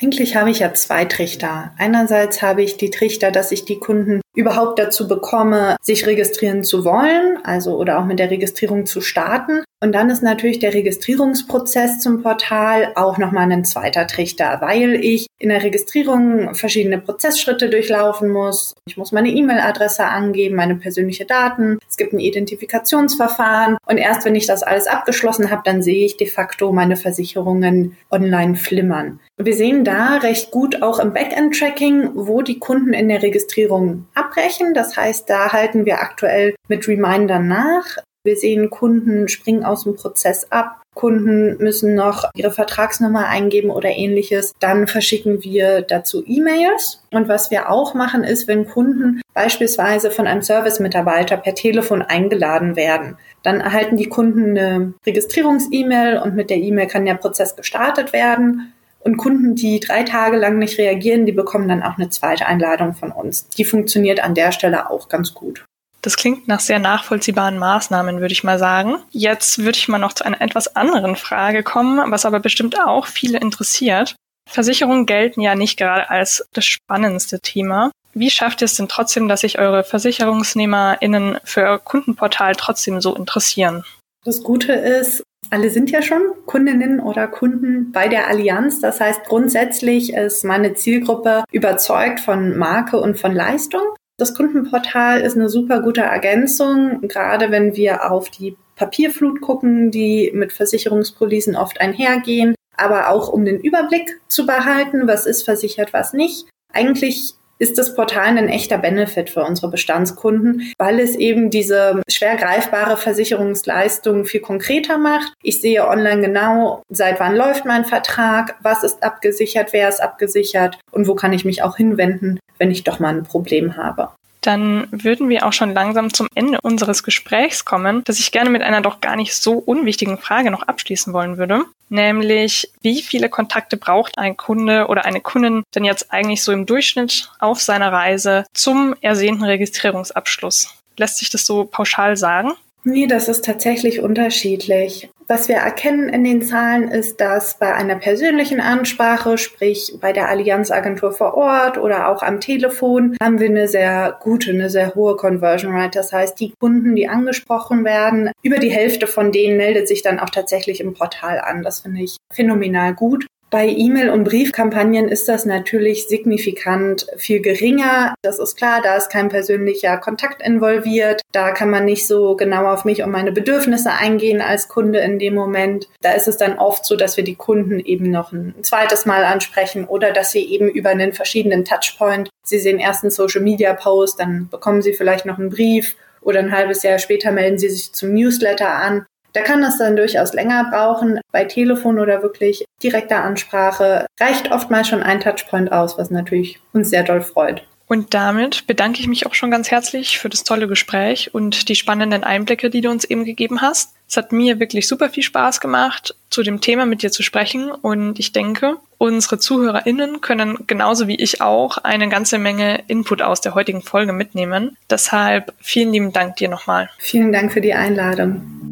Eigentlich 0.00 0.34
habe 0.36 0.50
ich 0.50 0.58
ja 0.58 0.74
zwei 0.74 1.04
Trichter. 1.04 1.72
Einerseits 1.78 2.42
habe 2.42 2.62
ich 2.62 2.76
die 2.76 2.90
Trichter, 2.90 3.30
dass 3.30 3.52
ich 3.52 3.64
die 3.64 3.78
Kunden 3.78 4.20
überhaupt 4.34 4.78
dazu 4.78 5.06
bekomme, 5.06 5.76
sich 5.80 6.06
registrieren 6.06 6.64
zu 6.64 6.84
wollen, 6.84 7.38
also 7.44 7.76
oder 7.78 8.00
auch 8.00 8.04
mit 8.04 8.18
der 8.18 8.30
Registrierung 8.30 8.86
zu 8.86 9.00
starten. 9.00 9.62
Und 9.80 9.92
dann 9.92 10.08
ist 10.10 10.22
natürlich 10.22 10.58
der 10.58 10.72
Registrierungsprozess 10.72 12.00
zum 12.00 12.22
Portal 12.22 12.92
auch 12.94 13.18
nochmal 13.18 13.52
ein 13.52 13.64
zweiter 13.64 14.06
Trichter, 14.06 14.58
weil 14.60 14.94
ich 14.94 15.26
in 15.38 15.50
der 15.50 15.62
Registrierung 15.62 16.54
verschiedene 16.54 16.98
Prozessschritte 16.98 17.68
durchlaufen 17.68 18.30
muss. 18.30 18.72
Ich 18.86 18.96
muss 18.96 19.12
meine 19.12 19.28
E-Mail-Adresse 19.28 20.06
angeben, 20.06 20.56
meine 20.56 20.76
persönliche 20.76 21.26
Daten. 21.26 21.78
Es 21.86 21.98
gibt 21.98 22.14
ein 22.14 22.18
Identifikationsverfahren. 22.18 23.76
Und 23.86 23.98
erst 23.98 24.24
wenn 24.24 24.34
ich 24.34 24.46
das 24.46 24.62
alles 24.62 24.86
abgeschlossen 24.86 25.50
habe, 25.50 25.62
dann 25.64 25.82
sehe 25.82 26.06
ich 26.06 26.16
de 26.16 26.28
facto 26.28 26.72
meine 26.72 26.96
Versicherungen 26.96 27.96
online 28.10 28.56
flimmern. 28.56 29.20
Wir 29.36 29.54
sehen 29.54 29.84
da 29.84 30.18
recht 30.18 30.52
gut 30.52 30.82
auch 30.82 31.00
im 31.00 31.12
Backend-Tracking, 31.12 32.10
wo 32.14 32.42
die 32.42 32.60
Kunden 32.60 32.92
in 32.92 33.08
der 33.08 33.22
Registrierung 33.22 34.06
abbrechen. 34.14 34.74
Das 34.74 34.96
heißt, 34.96 35.28
da 35.28 35.52
halten 35.52 35.84
wir 35.86 36.00
aktuell 36.00 36.54
mit 36.68 36.86
Reminder 36.86 37.40
nach. 37.40 37.84
Wir 38.26 38.36
sehen, 38.36 38.70
Kunden 38.70 39.28
springen 39.28 39.64
aus 39.64 39.84
dem 39.84 39.96
Prozess 39.96 40.50
ab. 40.50 40.80
Kunden 40.94 41.58
müssen 41.58 41.94
noch 41.94 42.30
ihre 42.36 42.52
Vertragsnummer 42.52 43.26
eingeben 43.26 43.70
oder 43.70 43.90
ähnliches. 43.90 44.52
Dann 44.60 44.86
verschicken 44.86 45.42
wir 45.42 45.82
dazu 45.82 46.22
E-Mails. 46.24 47.02
Und 47.10 47.28
was 47.28 47.50
wir 47.50 47.70
auch 47.70 47.92
machen, 47.92 48.22
ist, 48.22 48.46
wenn 48.46 48.66
Kunden 48.66 49.20
beispielsweise 49.34 50.12
von 50.12 50.28
einem 50.28 50.42
Service-Mitarbeiter 50.42 51.36
per 51.36 51.56
Telefon 51.56 52.00
eingeladen 52.00 52.76
werden, 52.76 53.18
dann 53.42 53.60
erhalten 53.60 53.96
die 53.96 54.08
Kunden 54.08 54.56
eine 54.56 54.94
Registrierungs-E-Mail 55.04 56.18
und 56.18 56.36
mit 56.36 56.48
der 56.48 56.58
E-Mail 56.58 56.86
kann 56.86 57.04
der 57.04 57.14
Prozess 57.14 57.56
gestartet 57.56 58.12
werden. 58.12 58.72
Und 59.04 59.18
Kunden, 59.18 59.54
die 59.54 59.80
drei 59.80 60.02
Tage 60.02 60.38
lang 60.38 60.58
nicht 60.58 60.78
reagieren, 60.78 61.26
die 61.26 61.32
bekommen 61.32 61.68
dann 61.68 61.82
auch 61.82 61.98
eine 61.98 62.08
zweite 62.08 62.46
Einladung 62.46 62.94
von 62.94 63.12
uns. 63.12 63.48
Die 63.48 63.66
funktioniert 63.66 64.20
an 64.20 64.34
der 64.34 64.50
Stelle 64.50 64.90
auch 64.90 65.10
ganz 65.10 65.34
gut. 65.34 65.64
Das 66.00 66.16
klingt 66.16 66.48
nach 66.48 66.60
sehr 66.60 66.78
nachvollziehbaren 66.78 67.58
Maßnahmen, 67.58 68.20
würde 68.20 68.32
ich 68.32 68.44
mal 68.44 68.58
sagen. 68.58 68.96
Jetzt 69.10 69.58
würde 69.58 69.78
ich 69.78 69.88
mal 69.88 69.98
noch 69.98 70.14
zu 70.14 70.24
einer 70.24 70.40
etwas 70.40 70.74
anderen 70.74 71.16
Frage 71.16 71.62
kommen, 71.62 72.10
was 72.10 72.24
aber 72.24 72.40
bestimmt 72.40 72.78
auch 72.78 73.06
viele 73.06 73.38
interessiert. 73.38 74.16
Versicherungen 74.50 75.06
gelten 75.06 75.40
ja 75.40 75.54
nicht 75.54 75.78
gerade 75.78 76.10
als 76.10 76.46
das 76.52 76.64
spannendste 76.64 77.40
Thema. 77.40 77.90
Wie 78.12 78.30
schafft 78.30 78.62
ihr 78.62 78.66
es 78.66 78.76
denn 78.76 78.88
trotzdem, 78.88 79.28
dass 79.28 79.40
sich 79.40 79.58
eure 79.58 79.82
VersicherungsnehmerInnen 79.82 81.38
für 81.42 81.62
euer 81.62 81.78
Kundenportal 81.78 82.54
trotzdem 82.54 83.00
so 83.00 83.14
interessieren? 83.14 83.84
Das 84.24 84.42
Gute 84.42 84.72
ist, 84.72 85.22
alle 85.50 85.68
sind 85.68 85.90
ja 85.90 86.00
schon 86.00 86.22
Kundinnen 86.46 86.98
oder 86.98 87.28
Kunden 87.28 87.92
bei 87.92 88.08
der 88.08 88.28
Allianz. 88.28 88.80
Das 88.80 88.98
heißt, 88.98 89.24
grundsätzlich 89.24 90.14
ist 90.14 90.44
meine 90.44 90.74
Zielgruppe 90.74 91.44
überzeugt 91.52 92.20
von 92.20 92.56
Marke 92.56 92.98
und 92.98 93.18
von 93.18 93.32
Leistung. 93.32 93.82
Das 94.16 94.34
Kundenportal 94.34 95.20
ist 95.20 95.36
eine 95.36 95.50
super 95.50 95.82
gute 95.82 96.00
Ergänzung, 96.00 97.02
gerade 97.02 97.50
wenn 97.50 97.76
wir 97.76 98.10
auf 98.10 98.30
die 98.30 98.56
Papierflut 98.76 99.40
gucken, 99.40 99.90
die 99.90 100.30
mit 100.32 100.52
Versicherungspolicen 100.52 101.54
oft 101.54 101.80
einhergehen, 101.80 102.54
aber 102.76 103.10
auch 103.10 103.28
um 103.28 103.44
den 103.44 103.60
Überblick 103.60 104.20
zu 104.28 104.46
behalten, 104.46 105.06
was 105.06 105.26
ist 105.26 105.42
versichert, 105.42 105.92
was 105.92 106.12
nicht. 106.12 106.48
Eigentlich 106.72 107.34
ist 107.58 107.78
das 107.78 107.94
Portal 107.94 108.36
ein 108.36 108.48
echter 108.48 108.78
Benefit 108.78 109.30
für 109.30 109.44
unsere 109.44 109.70
Bestandskunden, 109.70 110.72
weil 110.78 110.98
es 111.00 111.16
eben 111.16 111.50
diese 111.50 112.02
schwer 112.08 112.36
greifbare 112.36 112.96
Versicherungsleistung 112.96 114.24
viel 114.24 114.40
konkreter 114.40 114.98
macht. 114.98 115.32
Ich 115.42 115.60
sehe 115.60 115.86
online 115.86 116.22
genau, 116.22 116.82
seit 116.88 117.20
wann 117.20 117.36
läuft 117.36 117.64
mein 117.64 117.84
Vertrag, 117.84 118.56
was 118.62 118.82
ist 118.82 119.02
abgesichert, 119.02 119.72
wer 119.72 119.88
ist 119.88 120.00
abgesichert 120.00 120.78
und 120.90 121.06
wo 121.06 121.14
kann 121.14 121.32
ich 121.32 121.44
mich 121.44 121.62
auch 121.62 121.76
hinwenden, 121.76 122.40
wenn 122.58 122.70
ich 122.70 122.84
doch 122.84 122.98
mal 122.98 123.14
ein 123.14 123.24
Problem 123.24 123.76
habe 123.76 124.10
dann 124.46 124.86
würden 124.90 125.28
wir 125.28 125.46
auch 125.46 125.52
schon 125.52 125.72
langsam 125.72 126.12
zum 126.12 126.28
Ende 126.34 126.58
unseres 126.62 127.02
Gesprächs 127.02 127.64
kommen, 127.64 128.02
das 128.04 128.18
ich 128.18 128.32
gerne 128.32 128.50
mit 128.50 128.62
einer 128.62 128.80
doch 128.80 129.00
gar 129.00 129.16
nicht 129.16 129.34
so 129.34 129.54
unwichtigen 129.54 130.18
Frage 130.18 130.50
noch 130.50 130.62
abschließen 130.62 131.12
wollen 131.12 131.38
würde. 131.38 131.64
Nämlich, 131.88 132.70
wie 132.82 133.02
viele 133.02 133.28
Kontakte 133.28 133.76
braucht 133.76 134.18
ein 134.18 134.36
Kunde 134.36 134.86
oder 134.88 135.04
eine 135.04 135.20
Kundin 135.20 135.62
denn 135.74 135.84
jetzt 135.84 136.12
eigentlich 136.12 136.42
so 136.42 136.52
im 136.52 136.66
Durchschnitt 136.66 137.30
auf 137.38 137.60
seiner 137.60 137.92
Reise 137.92 138.44
zum 138.52 138.94
ersehnten 139.00 139.44
Registrierungsabschluss? 139.44 140.74
Lässt 140.96 141.18
sich 141.18 141.30
das 141.30 141.44
so 141.46 141.64
pauschal 141.64 142.16
sagen? 142.16 142.52
Nee, 142.86 143.06
das 143.06 143.28
ist 143.28 143.46
tatsächlich 143.46 144.00
unterschiedlich. 144.00 145.08
Was 145.26 145.48
wir 145.48 145.56
erkennen 145.56 146.10
in 146.10 146.22
den 146.22 146.42
Zahlen 146.42 146.88
ist, 146.88 147.18
dass 147.18 147.58
bei 147.58 147.74
einer 147.74 147.96
persönlichen 147.96 148.60
Ansprache, 148.60 149.38
sprich 149.38 149.94
bei 150.02 150.12
der 150.12 150.28
Allianzagentur 150.28 151.12
vor 151.12 151.32
Ort 151.34 151.78
oder 151.78 152.08
auch 152.08 152.22
am 152.22 152.40
Telefon, 152.40 153.16
haben 153.22 153.40
wir 153.40 153.48
eine 153.48 153.68
sehr 153.68 154.18
gute, 154.20 154.50
eine 154.50 154.68
sehr 154.68 154.94
hohe 154.94 155.16
Conversion 155.16 155.72
Rate. 155.74 155.98
Das 155.98 156.12
heißt, 156.12 156.38
die 156.38 156.52
Kunden, 156.60 156.94
die 156.94 157.08
angesprochen 157.08 157.86
werden, 157.86 158.30
über 158.42 158.58
die 158.58 158.70
Hälfte 158.70 159.06
von 159.06 159.32
denen 159.32 159.56
meldet 159.56 159.88
sich 159.88 160.02
dann 160.02 160.20
auch 160.20 160.28
tatsächlich 160.28 160.80
im 160.80 160.92
Portal 160.92 161.40
an. 161.40 161.62
Das 161.62 161.80
finde 161.80 162.02
ich 162.02 162.18
phänomenal 162.30 162.92
gut. 162.92 163.26
Bei 163.50 163.68
E-Mail- 163.68 164.10
und 164.10 164.24
Briefkampagnen 164.24 165.08
ist 165.08 165.28
das 165.28 165.46
natürlich 165.46 166.08
signifikant 166.08 167.06
viel 167.16 167.40
geringer. 167.40 168.14
Das 168.22 168.40
ist 168.40 168.56
klar, 168.56 168.80
da 168.82 168.96
ist 168.96 169.10
kein 169.10 169.28
persönlicher 169.28 169.96
Kontakt 169.98 170.42
involviert. 170.42 171.22
Da 171.30 171.52
kann 171.52 171.70
man 171.70 171.84
nicht 171.84 172.08
so 172.08 172.34
genau 172.34 172.66
auf 172.66 172.84
mich 172.84 173.02
und 173.04 173.12
meine 173.12 173.30
Bedürfnisse 173.30 173.92
eingehen 173.92 174.40
als 174.40 174.68
Kunde 174.68 174.98
in 174.98 175.20
dem 175.20 175.34
Moment. 175.34 175.88
Da 176.00 176.12
ist 176.12 176.26
es 176.26 176.36
dann 176.36 176.58
oft 176.58 176.84
so, 176.84 176.96
dass 176.96 177.16
wir 177.16 177.24
die 177.24 177.36
Kunden 177.36 177.78
eben 177.78 178.10
noch 178.10 178.32
ein 178.32 178.54
zweites 178.62 179.06
Mal 179.06 179.24
ansprechen 179.24 179.84
oder 179.84 180.12
dass 180.12 180.32
sie 180.32 180.44
eben 180.44 180.68
über 180.68 180.90
einen 180.90 181.12
verschiedenen 181.12 181.64
Touchpoint, 181.64 182.30
sie 182.44 182.58
sehen 182.58 182.80
erst 182.80 183.04
einen 183.04 183.12
Social 183.12 183.40
Media 183.40 183.74
Post, 183.74 184.18
dann 184.18 184.48
bekommen 184.48 184.82
sie 184.82 184.94
vielleicht 184.94 185.26
noch 185.26 185.38
einen 185.38 185.50
Brief 185.50 185.96
oder 186.24 186.40
ein 186.40 186.52
halbes 186.52 186.82
Jahr 186.82 186.98
später 186.98 187.30
melden 187.30 187.58
sie 187.58 187.68
sich 187.68 187.92
zum 187.92 188.14
Newsletter 188.14 188.68
an. 188.68 189.06
Da 189.34 189.42
kann 189.42 189.62
es 189.64 189.78
dann 189.78 189.96
durchaus 189.96 190.32
länger 190.32 190.70
brauchen. 190.70 191.20
Bei 191.32 191.44
Telefon 191.44 191.98
oder 191.98 192.22
wirklich 192.22 192.64
direkter 192.82 193.24
Ansprache 193.24 194.06
reicht 194.20 194.52
oftmals 194.52 194.88
schon 194.88 195.02
ein 195.02 195.20
Touchpoint 195.20 195.72
aus, 195.72 195.98
was 195.98 196.10
natürlich 196.10 196.60
uns 196.72 196.88
sehr 196.88 197.02
doll 197.02 197.20
freut. 197.20 197.64
Und 197.86 198.14
damit 198.14 198.66
bedanke 198.66 199.00
ich 199.00 199.08
mich 199.08 199.26
auch 199.26 199.34
schon 199.34 199.50
ganz 199.50 199.70
herzlich 199.70 200.18
für 200.18 200.30
das 200.30 200.44
tolle 200.44 200.68
Gespräch 200.68 201.34
und 201.34 201.68
die 201.68 201.74
spannenden 201.74 202.24
Einblicke, 202.24 202.70
die 202.70 202.80
du 202.80 202.90
uns 202.90 203.04
eben 203.04 203.24
gegeben 203.24 203.60
hast. 203.60 203.94
Es 204.08 204.16
hat 204.16 204.32
mir 204.32 204.58
wirklich 204.58 204.88
super 204.88 205.10
viel 205.10 205.22
Spaß 205.22 205.60
gemacht, 205.60 206.14
zu 206.30 206.42
dem 206.42 206.60
Thema 206.60 206.86
mit 206.86 207.02
dir 207.02 207.10
zu 207.10 207.22
sprechen. 207.22 207.70
Und 207.70 208.18
ich 208.18 208.32
denke, 208.32 208.76
unsere 208.96 209.38
ZuhörerInnen 209.38 210.22
können 210.22 210.66
genauso 210.66 211.08
wie 211.08 211.16
ich 211.16 211.42
auch 211.42 211.78
eine 211.78 212.08
ganze 212.08 212.38
Menge 212.38 212.84
Input 212.86 213.20
aus 213.20 213.42
der 213.42 213.54
heutigen 213.54 213.82
Folge 213.82 214.12
mitnehmen. 214.12 214.76
Deshalb 214.88 215.52
vielen 215.60 215.92
lieben 215.92 216.12
Dank 216.12 216.36
dir 216.36 216.48
nochmal. 216.48 216.88
Vielen 216.98 217.32
Dank 217.32 217.52
für 217.52 217.60
die 217.60 217.74
Einladung. 217.74 218.63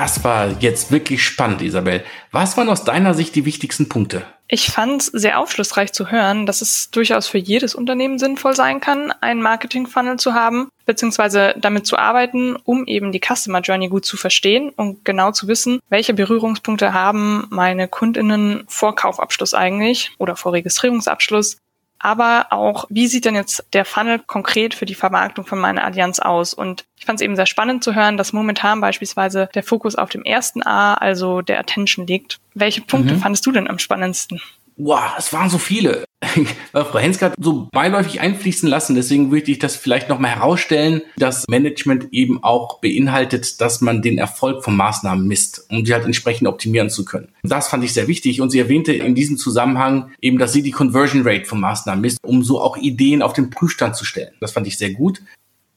Das 0.00 0.24
war 0.24 0.48
jetzt 0.60 0.90
wirklich 0.90 1.22
spannend, 1.22 1.60
Isabel. 1.60 2.02
Was 2.32 2.56
waren 2.56 2.70
aus 2.70 2.84
deiner 2.84 3.12
Sicht 3.12 3.34
die 3.34 3.44
wichtigsten 3.44 3.90
Punkte? 3.90 4.24
Ich 4.48 4.70
fand 4.70 5.02
es 5.02 5.06
sehr 5.08 5.38
aufschlussreich 5.38 5.92
zu 5.92 6.10
hören, 6.10 6.46
dass 6.46 6.62
es 6.62 6.90
durchaus 6.90 7.28
für 7.28 7.36
jedes 7.36 7.74
Unternehmen 7.74 8.18
sinnvoll 8.18 8.56
sein 8.56 8.80
kann, 8.80 9.12
einen 9.20 9.42
Marketing-Funnel 9.42 10.16
zu 10.16 10.32
haben, 10.32 10.70
beziehungsweise 10.86 11.54
damit 11.58 11.86
zu 11.86 11.98
arbeiten, 11.98 12.56
um 12.64 12.86
eben 12.86 13.12
die 13.12 13.20
Customer 13.20 13.60
Journey 13.60 13.88
gut 13.88 14.06
zu 14.06 14.16
verstehen 14.16 14.70
und 14.70 15.04
genau 15.04 15.32
zu 15.32 15.48
wissen, 15.48 15.80
welche 15.90 16.14
Berührungspunkte 16.14 16.94
haben 16.94 17.46
meine 17.50 17.86
KundInnen 17.86 18.64
vor 18.68 18.96
Kaufabschluss 18.96 19.52
eigentlich 19.52 20.12
oder 20.16 20.34
vor 20.34 20.54
Registrierungsabschluss 20.54 21.58
aber 22.00 22.46
auch, 22.50 22.86
wie 22.88 23.06
sieht 23.06 23.26
denn 23.26 23.34
jetzt 23.34 23.64
der 23.74 23.84
Funnel 23.84 24.18
konkret 24.18 24.74
für 24.74 24.86
die 24.86 24.94
Vermarktung 24.94 25.46
von 25.46 25.58
meiner 25.58 25.84
Allianz 25.84 26.18
aus? 26.18 26.54
Und 26.54 26.86
ich 26.96 27.04
fand 27.04 27.20
es 27.20 27.24
eben 27.24 27.36
sehr 27.36 27.46
spannend 27.46 27.84
zu 27.84 27.94
hören, 27.94 28.16
dass 28.16 28.32
momentan 28.32 28.80
beispielsweise 28.80 29.48
der 29.54 29.62
Fokus 29.62 29.96
auf 29.96 30.08
dem 30.08 30.24
ersten 30.24 30.66
A, 30.66 30.94
also 30.94 31.42
der 31.42 31.60
Attention 31.60 32.06
liegt. 32.06 32.40
Welche 32.54 32.80
Punkte 32.80 33.14
mhm. 33.14 33.20
fandest 33.20 33.46
du 33.46 33.52
denn 33.52 33.68
am 33.68 33.78
spannendsten? 33.78 34.40
Wow, 34.76 35.12
es 35.18 35.32
waren 35.32 35.50
so 35.50 35.58
viele. 35.58 36.04
Frau 36.72 36.98
Henske 36.98 37.26
hat 37.26 37.34
so 37.40 37.68
beiläufig 37.72 38.20
einfließen 38.20 38.68
lassen, 38.68 38.94
deswegen 38.94 39.30
würde 39.30 39.50
ich 39.50 39.58
das 39.58 39.76
vielleicht 39.76 40.08
nochmal 40.08 40.32
herausstellen, 40.36 41.02
dass 41.16 41.46
Management 41.48 42.08
eben 42.12 42.42
auch 42.44 42.80
beinhaltet, 42.80 43.60
dass 43.60 43.80
man 43.80 44.02
den 44.02 44.18
Erfolg 44.18 44.62
von 44.62 44.76
Maßnahmen 44.76 45.26
misst, 45.26 45.66
um 45.70 45.84
sie 45.84 45.94
halt 45.94 46.04
entsprechend 46.04 46.46
optimieren 46.46 46.90
zu 46.90 47.04
können. 47.04 47.28
Das 47.42 47.68
fand 47.68 47.84
ich 47.84 47.94
sehr 47.94 48.08
wichtig 48.08 48.40
und 48.40 48.50
sie 48.50 48.58
erwähnte 48.58 48.92
in 48.92 49.14
diesem 49.14 49.38
Zusammenhang 49.38 50.10
eben, 50.20 50.38
dass 50.38 50.52
sie 50.52 50.62
die 50.62 50.72
Conversion 50.72 51.22
Rate 51.26 51.46
von 51.46 51.60
Maßnahmen 51.60 52.02
misst, 52.02 52.18
um 52.22 52.42
so 52.42 52.60
auch 52.60 52.76
Ideen 52.76 53.22
auf 53.22 53.32
den 53.32 53.50
Prüfstand 53.50 53.96
zu 53.96 54.04
stellen. 54.04 54.32
Das 54.40 54.52
fand 54.52 54.66
ich 54.66 54.76
sehr 54.76 54.90
gut. 54.90 55.22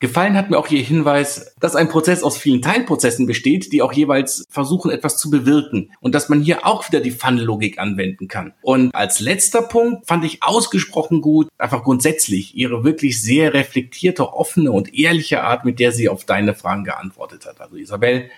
Gefallen 0.04 0.36
hat 0.36 0.50
mir 0.50 0.58
auch 0.58 0.68
Ihr 0.68 0.84
Hinweis, 0.84 1.56
dass 1.62 1.78
ein 1.78 1.88
Prozess 1.88 2.24
aus 2.24 2.38
vielen 2.38 2.62
Teilprozessen 2.62 3.26
besteht, 3.26 3.72
die 3.72 3.82
auch 3.82 3.94
jeweils 3.94 4.46
versuchen, 4.50 4.92
etwas 4.92 5.16
zu 5.16 5.30
bewirken 5.30 5.94
und 6.02 6.14
dass 6.14 6.28
man 6.28 6.42
hier 6.42 6.66
auch 6.66 6.86
wieder 6.90 7.00
die 7.00 7.12
Funnel-Logik 7.12 7.80
anwenden 7.80 8.28
kann. 8.28 8.52
Und 8.64 8.94
als 8.94 9.22
letzter 9.22 9.62
Punkt 9.62 10.06
fand 10.06 10.26
ich 10.26 10.44
ausgesprochen 10.44 11.22
gut, 11.22 11.48
einfach 11.58 11.86
grundsätzlich 11.86 12.54
Ihre 12.54 12.84
wirklich 12.84 13.22
sehr 13.22 13.54
reflektierte, 13.54 14.34
offene 14.34 14.74
und 14.74 14.94
ehrliche 14.94 15.42
Art, 15.42 15.64
mit 15.64 15.80
der 15.80 15.94
sie 15.94 16.10
auf 16.10 16.26
deine 16.26 16.54
Fragen 16.54 16.84
geantwortet 16.84 17.46
hat. 17.46 17.62
Also 17.62 17.78
Isabel, 17.78 18.30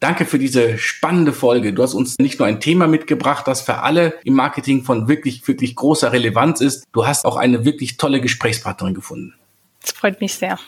Danke 0.00 0.26
für 0.26 0.38
diese 0.38 0.76
spannende 0.76 1.32
Folge. 1.32 1.72
Du 1.72 1.82
hast 1.82 1.94
uns 1.94 2.18
nicht 2.18 2.38
nur 2.38 2.46
ein 2.46 2.60
Thema 2.60 2.86
mitgebracht, 2.86 3.48
das 3.48 3.62
für 3.62 3.78
alle 3.78 4.18
im 4.24 4.34
Marketing 4.34 4.84
von 4.84 5.08
wirklich, 5.08 5.48
wirklich 5.48 5.74
großer 5.74 6.12
Relevanz 6.12 6.60
ist. 6.60 6.84
Du 6.92 7.06
hast 7.06 7.24
auch 7.24 7.36
eine 7.36 7.64
wirklich 7.64 7.96
tolle 7.96 8.20
Gesprächspartnerin 8.20 8.92
gefunden. 8.92 9.32
Das 9.80 9.92
freut 9.92 10.20
mich 10.20 10.34
sehr. 10.34 10.58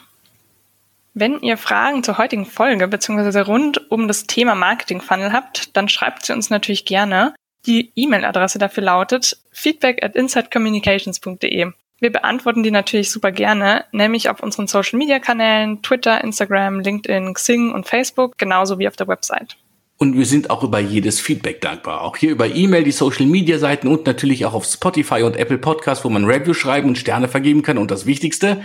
Wenn 1.18 1.40
ihr 1.40 1.56
Fragen 1.56 2.02
zur 2.02 2.18
heutigen 2.18 2.44
Folge 2.44 2.86
bzw. 2.86 3.40
rund 3.40 3.90
um 3.90 4.06
das 4.06 4.26
Thema 4.26 4.54
Marketing 4.54 5.00
Funnel 5.00 5.32
habt, 5.32 5.74
dann 5.74 5.88
schreibt 5.88 6.26
sie 6.26 6.34
uns 6.34 6.50
natürlich 6.50 6.84
gerne. 6.84 7.34
Die 7.64 7.90
E-Mail-Adresse 7.96 8.58
dafür 8.58 8.82
lautet 8.82 9.38
feedback 9.50 10.04
at 10.04 10.14
insidecommunications.de. 10.14 11.68
Wir 12.00 12.12
beantworten 12.12 12.62
die 12.62 12.70
natürlich 12.70 13.10
super 13.10 13.32
gerne, 13.32 13.86
nämlich 13.92 14.28
auf 14.28 14.42
unseren 14.42 14.66
Social 14.66 14.98
Media 14.98 15.18
Kanälen, 15.18 15.80
Twitter, 15.80 16.22
Instagram, 16.22 16.80
LinkedIn, 16.80 17.32
Xing 17.32 17.72
und 17.72 17.86
Facebook, 17.86 18.36
genauso 18.36 18.78
wie 18.78 18.86
auf 18.86 18.96
der 18.96 19.08
Website. 19.08 19.56
Und 19.96 20.18
wir 20.18 20.26
sind 20.26 20.50
auch 20.50 20.62
über 20.62 20.80
jedes 20.80 21.18
Feedback 21.18 21.62
dankbar. 21.62 22.02
Auch 22.02 22.18
hier 22.18 22.30
über 22.30 22.46
E-Mail, 22.46 22.84
die 22.84 22.92
Social 22.92 23.24
Media 23.24 23.56
Seiten 23.56 23.88
und 23.88 24.04
natürlich 24.04 24.44
auch 24.44 24.52
auf 24.52 24.66
Spotify 24.66 25.22
und 25.22 25.36
Apple 25.36 25.56
Podcasts, 25.56 26.04
wo 26.04 26.10
man 26.10 26.26
Review 26.26 26.52
schreiben 26.52 26.88
und 26.88 26.98
Sterne 26.98 27.28
vergeben 27.28 27.62
kann. 27.62 27.78
Und 27.78 27.90
das 27.90 28.04
Wichtigste, 28.04 28.60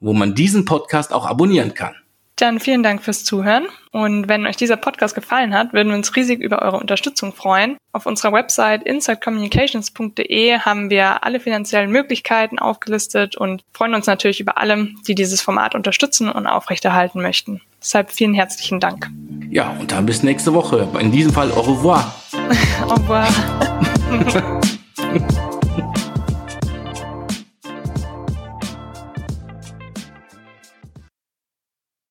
wo 0.00 0.12
man 0.12 0.34
diesen 0.34 0.64
Podcast 0.64 1.12
auch 1.12 1.26
abonnieren 1.26 1.74
kann. 1.74 1.94
Dann 2.40 2.60
vielen 2.60 2.84
Dank 2.84 3.02
fürs 3.02 3.24
Zuhören. 3.24 3.66
Und 3.90 4.28
wenn 4.28 4.46
euch 4.46 4.56
dieser 4.56 4.76
Podcast 4.76 5.16
gefallen 5.16 5.54
hat, 5.54 5.72
würden 5.72 5.88
wir 5.88 5.96
uns 5.96 6.14
riesig 6.14 6.40
über 6.40 6.62
eure 6.62 6.76
Unterstützung 6.76 7.32
freuen. 7.32 7.76
Auf 7.92 8.06
unserer 8.06 8.32
Website 8.32 8.84
insidecommunications.de 8.84 10.60
haben 10.60 10.88
wir 10.88 11.24
alle 11.24 11.40
finanziellen 11.40 11.90
Möglichkeiten 11.90 12.60
aufgelistet 12.60 13.36
und 13.36 13.64
freuen 13.72 13.94
uns 13.94 14.06
natürlich 14.06 14.38
über 14.38 14.56
alle, 14.58 14.88
die 15.08 15.16
dieses 15.16 15.42
Format 15.42 15.74
unterstützen 15.74 16.30
und 16.30 16.46
aufrechterhalten 16.46 17.20
möchten. 17.20 17.60
Deshalb 17.80 18.12
vielen 18.12 18.34
herzlichen 18.34 18.78
Dank. 18.78 19.10
Ja, 19.50 19.70
und 19.80 19.90
dann 19.90 20.06
bis 20.06 20.22
nächste 20.22 20.54
Woche. 20.54 20.86
In 21.00 21.10
diesem 21.10 21.32
Fall 21.32 21.50
au 21.50 21.60
revoir. 21.62 22.14
au 22.88 22.94
revoir. 22.94 23.28